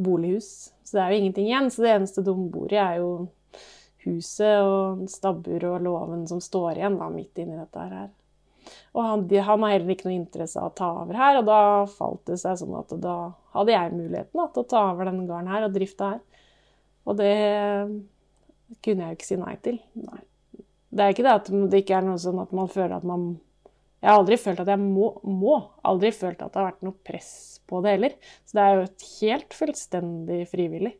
bolighus. 0.00 0.72
Så 0.88 0.96
det 0.96 1.02
er 1.02 1.12
jo 1.12 1.20
ingenting 1.20 1.50
igjen. 1.50 1.68
Så 1.68 1.84
det 1.84 1.92
eneste 1.98 2.24
de 2.24 2.32
bor 2.32 2.72
i, 2.72 2.80
er 2.80 3.02
jo 3.02 3.10
huset 4.06 4.64
og 4.64 5.04
stabbur 5.12 5.68
og 5.74 5.84
låven 5.84 6.24
som 6.32 6.40
står 6.40 6.80
igjen 6.80 6.96
da, 6.96 7.12
midt 7.12 7.44
inni 7.44 7.60
dette 7.60 7.84
her. 7.92 8.08
Og 8.92 9.04
han, 9.06 9.26
de, 9.30 9.38
han 9.44 9.64
har 9.64 9.74
heller 9.74 9.94
ikke 9.94 10.08
noe 10.08 10.16
interesse 10.18 10.60
av 10.60 10.70
å 10.70 10.74
ta 10.78 10.88
over 11.02 11.18
her, 11.18 11.38
og 11.40 11.46
da 11.48 11.60
falt 11.90 12.24
det 12.30 12.38
seg 12.42 12.58
sånn 12.60 12.74
at 12.78 12.92
da 13.02 13.16
hadde 13.56 13.74
jeg 13.74 13.94
muligheten 13.96 14.40
da, 14.40 14.48
til 14.52 14.64
å 14.64 14.70
ta 14.72 14.82
over 14.90 15.08
denne 15.08 15.28
gården 15.28 15.52
her 15.52 15.66
og 15.66 15.76
drifte 15.76 16.10
her. 16.14 16.20
Og 17.08 17.18
det 17.18 17.32
kunne 18.84 19.06
jeg 19.06 19.12
jo 19.12 19.18
ikke 19.18 19.28
si 19.28 19.40
nei 19.40 19.56
til. 19.64 19.80
Nei. 19.98 20.20
Det 20.92 21.04
er 21.04 21.14
ikke 21.14 21.24
det 21.24 21.38
at 21.38 21.48
det 21.72 21.82
ikke 21.82 21.96
er 21.98 22.06
noe 22.06 22.20
sånn 22.20 22.40
at 22.42 22.52
man 22.56 22.68
føler 22.70 22.98
at 22.98 23.08
man 23.08 23.32
Jeg 24.02 24.10
har 24.10 24.18
aldri 24.18 24.36
følt 24.40 24.60
at 24.60 24.70
jeg 24.72 24.82
må. 24.82 25.12
må. 25.22 25.54
Aldri 25.86 26.10
følt 26.10 26.40
at 26.42 26.50
det 26.50 26.58
har 26.58 26.72
vært 26.72 26.82
noe 26.82 27.04
press 27.06 27.60
på 27.70 27.78
det 27.84 27.92
heller. 27.94 28.16
Så 28.44 28.58
det 28.58 28.64
er 28.64 28.80
jo 28.80 28.88
helt 29.20 29.54
fullstendig 29.54 30.40
frivillig. 30.50 30.96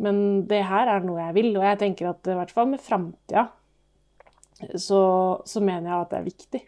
Men 0.00 0.44
det 0.48 0.60
her 0.68 0.90
er 0.92 1.04
noe 1.04 1.22
jeg 1.22 1.36
vil, 1.38 1.50
og 1.56 1.64
jeg 1.64 1.80
tenker 1.80 2.10
at 2.10 2.28
i 2.28 2.36
hvert 2.36 2.52
fall 2.52 2.68
med 2.68 2.84
framtida 2.84 3.46
så, 4.76 5.02
så 5.46 5.62
mener 5.64 5.90
jeg 5.90 6.00
at 6.04 6.10
det 6.12 6.18
er 6.20 6.28
viktig 6.28 6.62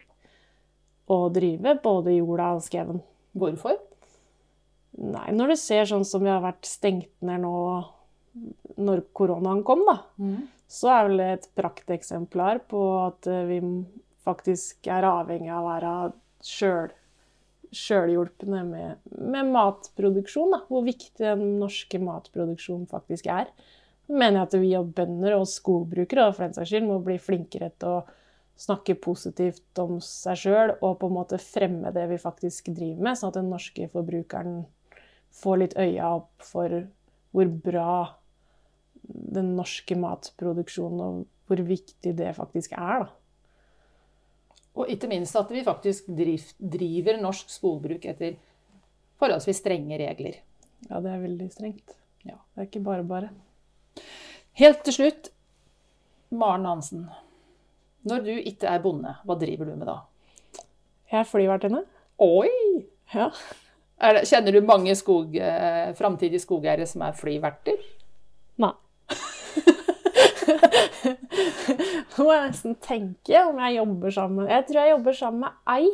å 1.13 1.17
drive 1.33 1.75
både 1.83 2.15
jorda 2.15 2.53
og 2.57 2.63
skauen. 2.65 3.01
Hvorfor? 3.37 3.77
Nei, 5.03 5.27
når 5.33 5.53
du 5.53 5.57
ser 5.57 5.87
sånn 5.89 6.05
som 6.05 6.23
vi 6.23 6.29
har 6.31 6.43
vært 6.43 6.67
stengt 6.69 7.11
ned 7.25 7.41
nå 7.43 7.53
når 8.81 9.03
koronaen 9.13 9.63
kom, 9.65 9.83
da, 9.85 9.99
Mm. 10.17 10.47
så 10.67 10.89
er 10.89 11.07
vel 11.07 11.17
det 11.21 11.29
et 11.33 11.47
prakteksemplar 11.55 12.63
på 12.69 12.81
at 13.05 13.27
eh, 13.27 13.45
vi 13.45 13.59
faktisk 14.25 14.87
er 14.87 15.05
avhengig 15.05 15.51
av 15.51 15.63
å 15.63 15.69
være 15.69 15.93
sjøl 16.41 16.93
sjølhjulpne 17.73 18.59
med, 18.67 18.97
med 19.17 19.49
matproduksjon. 19.49 20.51
Da. 20.53 20.59
Hvor 20.69 20.83
viktig 20.85 21.23
den 21.23 21.59
norske 21.59 21.97
matproduksjonen 21.97 22.85
faktisk 22.89 23.25
er. 23.33 23.49
Mener 24.11 24.41
jeg 24.41 24.47
at 24.47 24.57
vi 24.59 24.73
og 24.75 24.91
bønder 24.97 25.37
og 25.37 25.47
skogbrukere 25.47 26.27
og 26.27 26.35
for 26.35 26.45
den 26.45 26.57
saks 26.57 26.71
skyld 26.73 26.89
må 26.89 26.99
bli 27.05 27.15
flinkere 27.21 27.71
til 27.79 27.99
å 27.99 28.03
snakke 28.59 28.95
positivt 29.01 29.79
om 29.81 29.97
seg 30.03 30.39
sjøl 30.43 30.73
og 30.75 30.99
på 31.01 31.09
en 31.09 31.15
måte 31.15 31.39
fremme 31.41 31.91
det 31.95 32.03
vi 32.11 32.19
faktisk 32.21 32.69
driver 32.75 33.07
med, 33.07 33.17
sånn 33.17 33.31
at 33.31 33.39
den 33.39 33.49
norske 33.53 33.87
forbrukeren 33.93 34.59
får 35.33 35.61
litt 35.61 35.77
øya 35.79 36.11
opp 36.19 36.45
for 36.45 36.83
hvor 37.33 37.49
bra 37.65 37.95
den 39.03 39.55
norske 39.57 39.97
matproduksjonen 39.99 41.01
og 41.03 41.23
hvor 41.49 41.63
viktig 41.65 42.13
det 42.15 42.29
faktisk 42.37 42.75
er. 42.77 43.07
da. 43.07 43.09
Og 44.73 44.89
ikke 44.89 45.09
minst 45.09 45.35
at 45.37 45.51
vi 45.53 45.65
faktisk 45.65 46.07
driver 46.09 47.19
norsk 47.21 47.51
skogbruk 47.53 48.05
etter 48.09 48.37
forholdsvis 49.21 49.61
strenge 49.61 49.99
regler. 50.01 50.39
Ja, 50.89 51.01
det 51.03 51.11
er 51.13 51.25
veldig 51.25 51.49
strengt. 51.53 51.97
Ja. 52.25 52.39
Det 52.53 52.63
er 52.63 52.69
ikke 52.69 52.85
bare 52.85 53.05
bare. 53.07 53.29
Helt 54.59 54.83
til 54.85 54.93
slutt, 54.93 55.29
Maren 56.29 56.65
Hansen. 56.65 57.07
Når 58.03 58.25
du 58.25 58.31
ikke 58.35 58.67
er 58.67 58.81
bonde, 58.83 59.15
hva 59.23 59.35
driver 59.39 59.69
du 59.69 59.75
med 59.77 59.87
da? 59.87 59.97
Jeg 61.11 61.19
er 61.21 61.29
flyvertinne. 61.29 61.83
Oi! 62.21 62.49
Ja. 63.13 63.29
Det, 64.03 64.25
kjenner 64.27 64.51
du 64.51 64.61
mange 64.65 64.95
skog, 64.97 65.35
eh, 65.35 65.93
framtidige 65.95 66.41
skogeiere 66.43 66.85
som 66.89 67.01
er 67.05 67.15
flyverter? 67.15 67.77
Nei. 68.61 68.73
Nå 72.13 72.25
må 72.25 72.33
jeg 72.33 72.47
nesten 72.47 72.75
tenke 72.83 73.41
om 73.43 73.57
jeg 73.59 73.75
jobber 73.75 74.13
sammen 74.13 74.47
Jeg 74.49 74.65
tror 74.67 74.79
jeg 74.79 74.91
jobber 74.93 75.15
sammen 75.17 75.45
med 75.45 75.51
ei, 75.73 75.87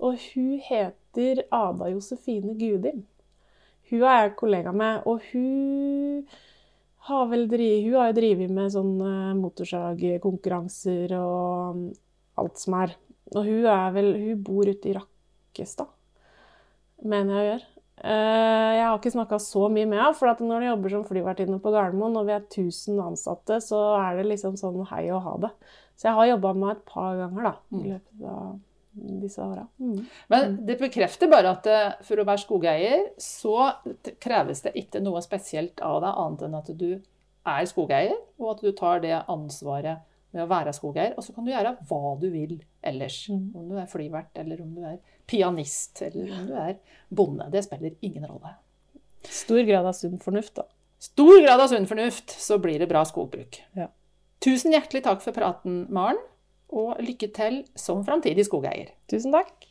og 0.00 0.16
hun 0.32 0.60
heter 0.64 1.42
Ada 1.52 1.90
Josefine 1.92 2.54
Gudim. 2.58 3.04
Hun 3.90 4.02
er 4.02 4.22
jeg 4.22 4.36
kollega 4.38 4.72
med, 4.72 5.02
og 5.06 5.20
hun 5.32 6.26
har 7.08 7.26
vel 7.30 7.46
drivet, 7.48 7.84
hun 7.86 7.96
har 8.00 8.10
jo 8.10 8.16
drevet 8.18 8.52
med 8.52 8.72
sånne 8.74 9.12
motorsagkonkurranser 9.38 11.14
og 11.16 11.76
um, 11.76 11.82
alt 12.40 12.60
som 12.60 12.76
er. 12.82 12.94
Og 13.30 13.44
hun 13.46 13.66
er 13.70 13.92
vel 13.94 14.08
Hun 14.18 14.40
bor 14.44 14.68
ute 14.68 14.90
i 14.90 14.94
Rakkestad, 14.96 15.90
mener 17.02 17.36
jeg 17.36 17.42
hun 17.44 17.50
gjør. 17.50 17.66
Eh, 18.00 18.70
Jeg 18.78 18.84
har 18.86 18.96
ikke 18.98 19.12
snakka 19.12 19.38
så 19.44 19.68
mye 19.68 19.86
med 19.86 20.00
henne, 20.00 20.16
for 20.16 20.30
at 20.32 20.40
når 20.40 20.60
du 20.62 20.66
jobber 20.70 20.94
som 20.94 21.04
flyvertinne 21.08 21.60
på 21.60 21.72
Gardermoen, 21.74 22.16
og 22.16 22.26
vi 22.28 22.32
er 22.36 22.42
1000 22.46 23.00
ansatte, 23.04 23.60
så 23.64 23.80
er 24.00 24.16
det 24.20 24.26
liksom 24.30 24.56
sånn 24.60 24.82
hei 24.90 25.04
og 25.12 25.22
ha 25.26 25.36
det. 25.46 25.52
Så 26.00 26.08
jeg 26.08 26.16
har 26.16 26.30
jobba 26.32 26.54
med 26.56 26.68
henne 26.68 26.78
et 26.78 26.86
par 26.88 27.16
ganger 27.20 27.48
da, 27.50 27.54
i 27.76 27.92
løpet 27.94 28.26
av 28.34 28.58
disse 28.92 29.42
åra. 29.42 29.66
Mm. 29.78 30.04
Men 30.28 30.58
det 30.66 30.78
bekrefter 30.80 31.30
bare 31.30 31.54
at 31.54 31.66
eh, 31.70 31.96
for 32.06 32.20
å 32.20 32.26
være 32.26 32.42
skogeier, 32.42 33.06
så 33.22 33.70
kreves 34.22 34.64
det 34.66 34.74
ikke 34.80 35.02
noe 35.04 35.22
spesielt 35.24 35.82
av 35.84 36.00
deg, 36.04 36.20
annet 36.24 36.46
enn 36.46 36.58
at 36.58 36.70
du 36.80 36.90
er 37.50 37.68
skogeier, 37.70 38.16
og 38.40 38.54
at 38.54 38.64
du 38.64 38.72
tar 38.76 39.02
det 39.04 39.14
ansvaret 39.20 40.02
med 40.34 40.44
å 40.44 40.50
være 40.50 40.74
skogeier. 40.76 41.14
Og 41.18 41.26
så 41.26 41.34
kan 41.34 41.46
du 41.46 41.52
gjøre 41.52 41.76
hva 41.88 42.16
du 42.20 42.28
vil 42.32 42.58
ellers. 42.86 43.22
Mm. 43.30 43.46
Om 43.56 43.70
du 43.70 43.78
er 43.80 43.88
flyvert, 43.90 44.32
eller 44.42 44.64
om 44.64 44.74
du 44.74 44.82
er 44.86 44.98
pianist, 45.30 46.02
eller 46.06 46.34
om 46.36 46.50
du 46.50 46.58
er 46.58 46.76
bonde. 47.08 47.48
Det 47.52 47.64
spiller 47.66 47.96
ingen 48.06 48.26
rolle. 48.26 48.56
Stor 49.30 49.62
grad 49.68 49.86
av 49.86 49.96
sunn 49.96 50.20
fornuft, 50.22 50.56
da. 50.58 50.66
Stor 51.00 51.38
grad 51.40 51.62
av 51.62 51.70
sunn 51.72 51.88
fornuft, 51.88 52.34
så 52.40 52.58
blir 52.60 52.80
det 52.80 52.88
bra 52.90 53.04
skogbruk. 53.08 53.62
Ja. 53.78 53.88
Tusen 54.40 54.72
hjertelig 54.72 55.04
takk 55.04 55.22
for 55.24 55.36
praten, 55.36 55.84
Maren, 55.92 56.20
og 56.70 57.00
lykke 57.02 57.30
til 57.36 57.62
som 57.78 58.04
framtidig 58.06 58.46
skogeier. 58.48 58.94
Tusen 59.10 59.34
takk. 59.34 59.66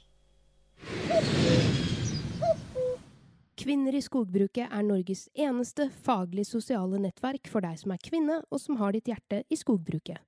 Kvinner 3.60 3.96
i 3.96 4.02
skogbruket 4.02 4.72
er 4.72 4.84
Norges 4.88 5.26
eneste 5.36 5.90
faglig 6.06 6.46
sosiale 6.48 7.00
nettverk 7.04 7.50
for 7.52 7.66
deg 7.66 7.76
som 7.82 7.92
er 7.92 8.00
kvinne 8.04 8.40
og 8.48 8.62
som 8.64 8.80
har 8.80 8.96
ditt 8.96 9.12
hjerte 9.12 9.44
i 9.52 9.58
skogbruket. 9.60 10.22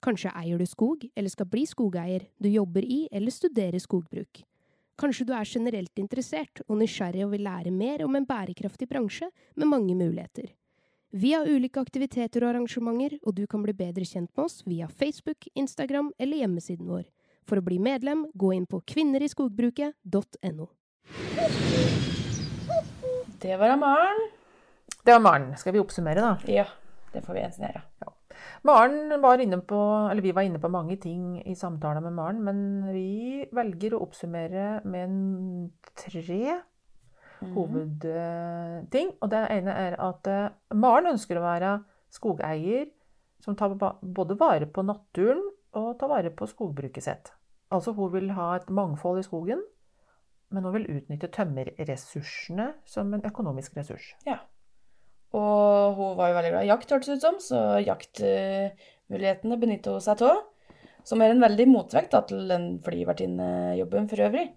Kanskje 0.00 0.32
eier 0.32 0.56
du 0.56 0.64
skog, 0.64 1.04
eller 1.12 1.28
skal 1.28 1.48
bli 1.52 1.66
skogeier, 1.68 2.24
du 2.40 2.48
jobber 2.48 2.86
i 2.86 3.02
eller 3.12 3.34
studerer 3.34 3.82
skogbruk. 3.84 4.40
Kanskje 5.00 5.26
du 5.28 5.34
er 5.36 5.48
generelt 5.48 6.00
interessert 6.00 6.62
og 6.66 6.78
nysgjerrig 6.80 7.26
og 7.26 7.34
vil 7.34 7.44
lære 7.44 7.72
mer 7.72 8.06
om 8.06 8.16
en 8.16 8.26
bærekraftig 8.28 8.88
bransje 8.88 9.28
med 9.56 9.68
mange 9.68 9.94
muligheter. 9.96 10.48
Vi 11.10 11.32
har 11.34 11.48
ulike 11.50 11.80
aktiviteter 11.82 12.44
og 12.44 12.52
arrangementer, 12.52 13.16
og 13.26 13.34
du 13.34 13.42
kan 13.50 13.64
bli 13.64 13.72
bedre 13.74 14.04
kjent 14.06 14.30
med 14.36 14.44
oss 14.44 14.60
via 14.62 14.86
Facebook, 14.86 15.48
Instagram 15.58 16.12
eller 16.22 16.38
hjemmesiden 16.44 16.86
vår. 16.86 17.08
For 17.50 17.58
å 17.58 17.64
bli 17.66 17.80
medlem, 17.82 18.28
gå 18.38 18.52
inn 18.54 18.68
på 18.70 18.78
kvinneriskogbruket.no. 18.92 20.68
Det 23.42 23.58
var 23.58 23.74
Maren. 23.80 24.22
Det 25.02 25.16
var 25.16 25.26
Maren. 25.26 25.50
Skal 25.58 25.74
vi 25.74 25.82
oppsummere, 25.82 26.22
da? 26.22 26.36
Ja, 26.46 26.68
det 27.10 27.24
får 27.26 27.40
vi 27.40 27.42
ensen 27.48 27.66
gjøre. 27.66 27.82
Maren 28.62 29.20
var 29.20 29.42
inne 29.42 29.58
på, 29.66 29.82
eller 30.12 30.22
Vi 30.22 30.36
var 30.36 30.46
inne 30.46 30.62
på 30.62 30.70
mange 30.70 30.94
ting 31.02 31.40
i 31.42 31.56
samtalen 31.58 32.06
med 32.06 32.14
Maren, 32.14 32.44
men 32.44 32.92
vi 32.94 33.48
velger 33.50 33.96
å 33.96 34.04
oppsummere 34.06 34.84
med 34.86 35.08
en 35.08 35.70
tre 35.98 36.60
hovedting. 37.54 39.14
Og 39.20 39.30
det 39.32 39.42
ene 39.56 39.74
er 39.86 39.96
at 40.00 40.30
eh, 40.30 40.52
Maren 40.76 41.12
ønsker 41.14 41.38
å 41.38 41.44
være 41.44 41.74
skogeier 42.12 42.88
som 43.40 43.56
tar 43.56 43.74
både 44.00 44.36
vare 44.40 44.68
på 44.68 44.84
naturen 44.84 45.42
og 45.78 45.92
tar 46.00 46.10
vare 46.10 46.32
på 46.34 46.48
skogbruket 46.50 47.06
sitt. 47.06 47.32
Altså 47.70 47.94
hun 47.96 48.12
vil 48.12 48.32
ha 48.36 48.52
et 48.58 48.70
mangfold 48.74 49.20
i 49.20 49.26
skogen, 49.26 49.62
men 50.50 50.66
hun 50.66 50.74
vil 50.74 50.88
utnytte 50.98 51.30
tømmerressursene 51.32 52.72
som 52.88 53.12
en 53.14 53.26
økonomisk 53.26 53.76
ressurs. 53.78 54.10
Ja. 54.26 54.40
Og 55.38 55.94
hun 55.94 56.16
var 56.18 56.32
jo 56.32 56.38
veldig 56.40 56.54
glad 56.56 56.66
i 56.66 56.72
jakt, 56.72 56.90
hørtes 56.90 57.12
det 57.12 57.20
ut 57.20 57.26
som, 57.26 57.38
så 57.38 57.60
jaktmulighetene 57.84 59.60
benytter 59.62 59.94
hun 59.94 60.04
seg 60.04 60.24
av. 60.26 60.42
Som 61.06 61.22
er 61.22 61.32
en 61.32 61.42
veldig 61.42 61.64
motvekt 61.70 62.12
da, 62.12 62.24
til 62.28 62.50
den 62.50 62.72
flyvertinnejobben 62.84 64.10
for 64.10 64.26
øvrig. 64.26 64.50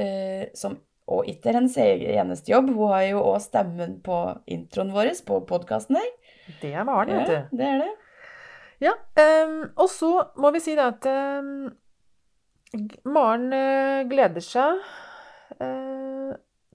Eh, 0.00 0.46
som 0.56 0.78
og 1.10 1.28
ikke 1.28 1.50
er 1.50 1.58
hennes 1.58 1.76
eneste 1.76 2.52
jobb. 2.52 2.70
Hun 2.72 2.94
har 2.94 3.04
jo 3.10 3.24
òg 3.34 3.42
stemmen 3.44 3.98
på 4.04 4.20
introen 4.50 4.94
vår 4.94 5.12
på 5.26 5.42
podkasten 5.48 6.00
her. 6.00 6.10
Det 6.62 6.72
er 6.72 6.86
Maren, 6.88 7.18
vet 7.18 7.28
du. 7.28 7.36
Ja, 7.36 7.44
det 7.52 7.68
er 7.68 7.82
det. 7.84 7.92
Ja, 8.82 8.92
Um, 9.14 9.60
og 9.78 9.88
så 9.88 10.10
må 10.42 10.50
vi 10.50 10.60
si 10.60 10.74
det 10.74 10.84
at 10.84 11.06
um, 11.06 11.68
Maren 13.06 13.52
eh, 13.54 14.00
gleder 14.10 14.42
seg 14.42 14.80
uh, 15.62 16.32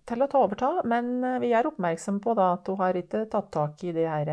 til 0.07 0.23
å 0.23 0.27
ta 0.31 0.39
overta, 0.39 0.69
men 0.87 1.17
eh, 1.27 1.41
vi 1.43 1.51
er 1.53 1.67
oppmerksomme 1.67 2.23
på 2.23 2.33
da 2.39 2.53
at 2.55 2.69
hun 2.71 2.79
har 2.79 2.95
ikke 2.95 3.25
tatt 3.29 3.51
tak 3.51 3.83
i 3.83 3.91
det 3.93 4.07
her 4.07 4.31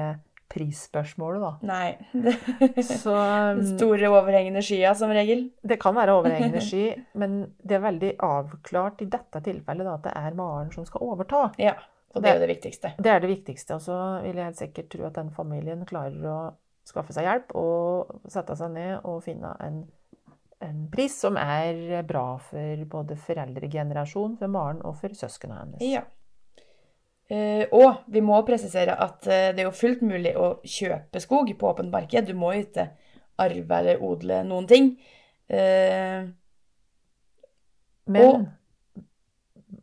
prisspørsmålet, 0.52 1.42
da. 1.42 1.52
Nei. 1.66 2.22
Så 3.02 3.14
ehm, 3.16 3.62
store 3.74 4.10
overhengende 4.12 4.62
skya, 4.64 4.94
som 4.98 5.12
regel. 5.14 5.48
det 5.62 5.80
kan 5.82 5.96
være 5.96 6.14
overhengende 6.16 6.62
sky, 6.68 6.86
men 7.18 7.42
det 7.62 7.78
er 7.78 7.84
veldig 7.84 8.14
avklart 8.24 9.02
i 9.04 9.10
dette 9.12 9.42
tilfellet 9.44 9.88
da, 9.88 9.98
at 9.98 10.06
det 10.08 10.14
er 10.20 10.38
Maren 10.38 10.72
som 10.74 10.86
skal 10.88 11.04
overta. 11.06 11.48
Ja. 11.62 11.76
Og 12.16 12.22
det 12.24 12.30
er 12.30 12.38
jo 12.38 12.46
det 12.46 12.52
viktigste. 12.54 12.94
Det 12.96 13.10
er 13.12 13.20
det 13.20 13.28
viktigste. 13.28 13.76
Og 13.76 13.84
så 13.84 13.96
vil 14.24 14.38
jeg 14.38 14.48
helt 14.48 14.60
sikkert 14.62 14.88
tro 14.94 15.04
at 15.04 15.18
den 15.18 15.28
familien 15.36 15.84
klarer 15.88 16.30
å 16.30 16.38
skaffe 16.86 17.12
seg 17.12 17.26
hjelp 17.26 17.52
og 17.58 18.30
sette 18.32 18.56
seg 18.56 18.72
ned 18.72 19.04
og 19.04 19.18
finne 19.26 19.50
en, 19.60 19.82
en 20.64 20.84
pris 20.92 21.12
som 21.12 21.36
er 21.36 22.00
bra 22.08 22.38
for 22.40 22.84
både 22.88 23.18
foreldregenerasjonen, 23.20 24.38
for 24.40 24.54
Maren 24.54 24.80
og 24.86 24.96
for 25.02 25.18
søsknene 25.18 25.60
hennes. 25.60 25.84
Ja. 25.84 26.06
Eh, 27.28 27.66
og 27.74 28.04
vi 28.06 28.20
må 28.22 28.38
presisere 28.46 28.94
at 29.02 29.26
eh, 29.26 29.48
det 29.54 29.64
er 29.64 29.66
jo 29.66 29.74
fullt 29.74 30.02
mulig 30.06 30.36
å 30.38 30.60
kjøpe 30.62 31.20
skog 31.22 31.50
på 31.58 31.70
åpent 31.72 31.90
marked. 31.90 32.28
Du 32.28 32.34
må 32.38 32.52
jo 32.54 32.62
ikke 32.66 32.90
arve 33.42 33.78
eller 33.80 34.02
odle 34.06 34.42
noen 34.46 34.68
ting. 34.70 34.92
Eh, 35.48 36.28
Men 38.06 38.22
Og- 38.22 38.46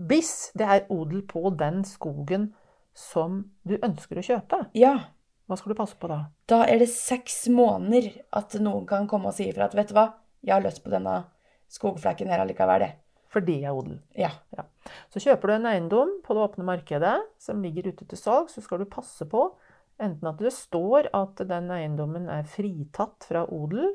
hvis 0.07 0.51
det 0.55 0.65
er 0.65 0.85
odel 0.89 1.21
på 1.27 1.49
den 1.59 1.83
skogen 1.83 2.53
som 2.95 3.51
du 3.67 3.77
ønsker 3.77 4.15
å 4.15 4.23
kjøpe, 4.23 4.69
ja, 4.73 5.09
hva 5.49 5.57
skal 5.57 5.73
du 5.73 5.75
passe 5.75 5.97
på 5.99 6.07
da? 6.07 6.25
da 6.47 6.63
er 6.63 6.79
det 6.79 6.87
seks 6.87 7.49
måneder 7.49 8.21
at 8.31 8.53
noen 8.53 8.87
kan 8.87 9.07
komme 9.07 9.27
og 9.27 9.33
si 9.33 9.49
ifra 9.51 9.65
at 9.65 9.75
vet 9.75 9.89
du 9.89 9.93
hva, 9.93 10.13
jeg 10.43 10.53
har 10.53 10.63
lyst 10.63 10.83
på 10.83 10.89
denne 10.93 11.25
skogflekken 11.67 12.29
her 12.29 12.39
allikevel, 12.39 12.79
det. 12.79 12.91
For 13.33 13.41
det 13.45 13.59
er 13.65 13.73
odel. 13.73 13.97
Ja. 14.17 14.29
Så 15.09 15.21
kjøper 15.23 15.49
du 15.49 15.55
en 15.55 15.69
eiendom 15.71 16.17
på 16.25 16.35
det 16.35 16.43
åpne 16.43 16.65
markedet 16.67 17.15
som 17.41 17.63
ligger 17.65 17.89
ute 17.89 18.05
til 18.05 18.19
salg, 18.19 18.51
så 18.53 18.61
skal 18.61 18.83
du 18.83 18.89
passe 18.89 19.25
på 19.29 19.47
enten 20.03 20.29
at 20.29 20.41
det 20.41 20.51
står 20.53 21.09
at 21.15 21.41
den 21.49 21.71
eiendommen 21.73 22.27
er 22.31 22.45
fritatt 22.49 23.25
fra 23.29 23.45
odel, 23.53 23.93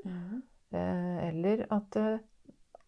eh, 0.73 1.17
eller 1.29 1.65
at 1.75 1.99
eh, 2.01 2.21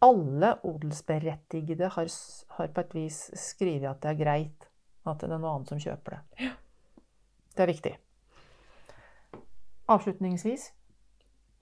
alle 0.01 0.55
odelsberettigede 0.65 1.91
har, 1.95 2.11
har 2.57 2.71
på 2.73 2.83
et 2.83 2.95
vis 2.97 3.19
skrevet 3.37 3.89
at 3.91 4.01
det 4.03 4.13
er 4.13 4.21
greit 4.23 4.69
at 5.05 5.21
det 5.21 5.29
er 5.29 5.41
noe 5.41 5.55
annet 5.55 5.71
som 5.71 5.81
kjøper 5.81 6.17
det. 6.17 6.51
Det 7.55 7.63
er 7.63 7.69
viktig. 7.71 7.93
Avslutningsvis 9.91 10.69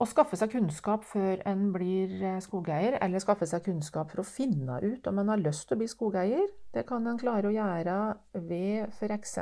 å 0.00 0.06
skaffe 0.08 0.38
seg 0.40 0.54
kunnskap 0.54 1.04
før 1.04 1.42
en 1.48 1.66
blir 1.74 2.14
eh, 2.24 2.38
skogeier, 2.40 2.96
eller 3.04 3.20
skaffe 3.20 3.48
seg 3.48 3.66
kunnskap 3.66 4.12
for 4.12 4.22
å 4.22 4.26
finne 4.26 4.78
ut 4.80 5.06
om 5.10 5.20
en 5.20 5.32
har 5.34 5.42
lyst 5.42 5.66
til 5.68 5.76
å 5.76 5.80
bli 5.82 5.90
skogeier, 5.90 6.46
det 6.72 6.86
kan 6.88 7.04
en 7.06 7.20
klare 7.20 7.50
å 7.50 7.54
gjøre 7.54 7.98
ved 8.48 8.88
f.eks. 8.96 9.36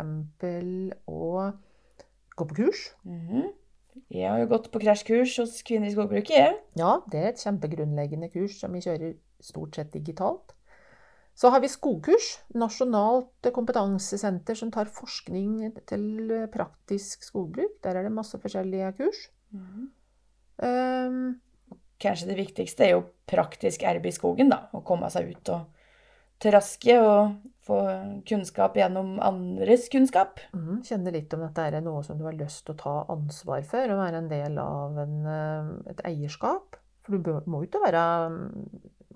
å 1.06 1.30
gå 2.38 2.50
på 2.50 2.60
kurs. 2.62 2.90
Mhm. 3.06 3.48
Jeg 4.14 4.30
har 4.30 4.38
jo 4.38 4.50
gått 4.52 4.68
på 4.70 4.78
krasjkurs 4.78 5.32
hos 5.40 5.56
Kvinner 5.66 5.90
i 5.90 5.94
skogbruket, 5.94 6.30
jeg. 6.30 6.52
Ja, 6.78 7.00
det 7.10 7.18
er 7.18 7.32
et 7.32 7.42
kjempegrunnleggende 7.42 8.28
kurs 8.30 8.54
som 8.60 8.76
vi 8.76 8.82
kjører 8.84 9.16
stort 9.42 9.74
sett 9.74 9.90
digitalt. 9.90 10.54
Så 11.38 11.50
har 11.54 11.62
vi 11.62 11.70
skogkurs, 11.70 12.28
nasjonalt 12.58 13.50
kompetansesenter 13.54 14.58
som 14.58 14.70
tar 14.74 14.90
forskning 14.90 15.74
til 15.86 16.32
praktisk 16.54 17.26
skogbruk. 17.26 17.76
Der 17.82 17.98
er 17.98 18.06
det 18.06 18.14
masse 18.14 18.38
forskjellige 18.42 18.94
kurs. 18.98 19.26
Um, 20.62 21.38
Kanskje 21.98 22.28
det 22.28 22.38
viktigste 22.38 22.84
er 22.86 22.92
jo 22.92 23.00
praktisk 23.26 23.82
arbeid 23.82 24.12
i 24.12 24.14
skogen, 24.14 24.52
da. 24.52 24.68
Å 24.70 24.84
komme 24.86 25.08
seg 25.10 25.32
ut 25.32 25.50
og 25.50 25.64
traske 26.38 26.94
og 27.02 27.32
få 27.66 27.78
kunnskap 28.28 28.76
gjennom 28.78 29.16
andres 29.24 29.88
kunnskap. 29.90 30.38
Mm, 30.54 30.84
kjenne 30.86 31.12
litt 31.14 31.34
om 31.34 31.42
dette 31.42 31.64
er 31.66 31.80
noe 31.82 32.04
som 32.06 32.20
du 32.20 32.22
har 32.28 32.38
lyst 32.38 32.64
til 32.66 32.76
å 32.76 32.80
ta 32.84 32.94
ansvar 33.10 33.66
for, 33.66 33.90
og 33.90 33.98
være 33.98 34.22
en 34.22 34.30
del 34.30 34.60
av 34.62 35.00
en, 35.02 35.18
eh, 35.26 35.72
et 35.90 36.04
eierskap. 36.12 36.78
For 37.02 37.18
du 37.18 37.42
må 37.50 37.64
jo 37.64 37.68
ikke 37.68 37.82
være 37.82 38.04
mm, 38.30 38.48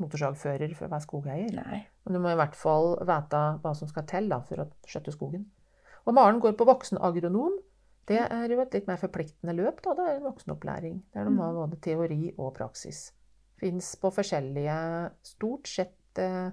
motorsagfører 0.02 0.74
for 0.74 0.88
å 0.88 0.92
være 0.96 1.06
skogeier. 1.06 1.54
Nei. 1.54 1.84
Men 2.02 2.18
du 2.18 2.22
må 2.24 2.32
i 2.32 2.38
hvert 2.40 2.58
fall 2.58 2.96
vite 2.98 3.44
hva 3.62 3.76
som 3.78 3.90
skal 3.90 4.08
til 4.10 4.26
da, 4.32 4.42
for 4.48 4.64
å 4.64 4.70
skjøtte 4.90 5.14
skogen. 5.14 5.46
Og 6.02 6.16
Maren 6.18 6.42
går 6.42 6.58
på 6.58 6.66
voksenagronom. 6.66 7.60
Det 8.12 8.20
er 8.22 8.52
jo 8.52 8.60
et 8.62 8.76
litt 8.76 8.88
mer 8.90 9.00
forpliktende 9.00 9.56
løp. 9.56 9.80
da, 9.84 9.96
Det 9.96 10.06
er 10.08 10.20
en 10.20 10.28
voksenopplæring. 10.28 11.02
Der 11.14 11.28
de 11.28 11.36
har 11.38 11.56
både 11.56 11.80
teori 11.80 12.34
og 12.36 12.54
praksis. 12.58 13.12
Fins 13.62 13.94
på 13.96 14.10
forskjellige, 14.10 14.78
stort 15.22 15.68
sett 15.70 16.18
eh, 16.20 16.50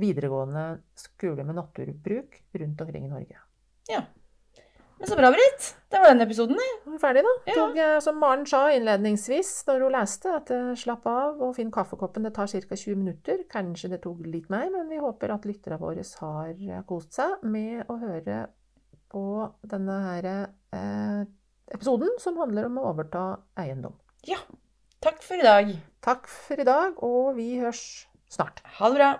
videregående 0.00 0.66
skoler 0.98 1.44
med 1.44 1.58
naturbruk 1.58 2.40
rundt 2.54 2.80
omkring 2.80 3.08
i 3.08 3.10
Norge. 3.12 3.40
Ja. 3.90 4.04
Men 4.98 5.08
så 5.10 5.16
bra, 5.16 5.30
Britt. 5.34 5.66
Det 5.90 5.98
var 6.00 6.08
den 6.08 6.22
episoden, 6.24 6.56
det. 6.56 6.92
Er 6.94 7.00
ferdig, 7.02 7.22
da. 7.26 7.32
Ja. 7.50 7.54
Tog, 7.58 7.78
eh, 7.78 7.98
som 8.00 8.18
Maren 8.22 8.46
sa 8.46 8.62
innledningsvis 8.72 9.50
når 9.66 9.82
hun 9.84 9.94
leste, 9.96 10.34
at 10.38 10.52
eh, 10.54 10.70
slapp 10.78 11.06
av 11.10 11.42
og 11.42 11.56
finn 11.58 11.72
kaffekoppen. 11.74 12.24
Det 12.24 12.34
tar 12.38 12.48
ca. 12.48 12.78
20 12.78 13.00
minutter. 13.02 13.42
Kanskje 13.50 13.90
det 13.92 14.00
tok 14.06 14.22
litt 14.26 14.46
mer, 14.54 14.70
men 14.72 14.88
vi 14.88 15.02
håper 15.02 15.34
at 15.34 15.48
lytterne 15.48 15.80
våre 15.82 16.06
har 16.20 16.86
kost 16.88 17.18
seg 17.18 17.42
med 17.42 17.84
å 17.90 17.98
høre 18.00 18.46
på 19.14 19.24
denne 19.70 19.98
her, 20.06 20.30
episoden 21.74 22.12
som 22.22 22.38
handler 22.40 22.68
om 22.68 22.80
å 22.80 22.88
overta 22.92 23.24
eiendom. 23.60 23.96
Ja. 24.28 24.40
Takk 25.04 25.20
for 25.24 25.36
i 25.36 25.44
dag. 25.44 25.74
Takk 26.04 26.28
for 26.30 26.60
i 26.60 26.64
dag, 26.66 26.96
og 27.04 27.34
vi 27.36 27.58
høres 27.60 27.82
snart. 28.32 28.62
Ha 28.78 28.88
det 28.88 28.98
bra. 29.00 29.10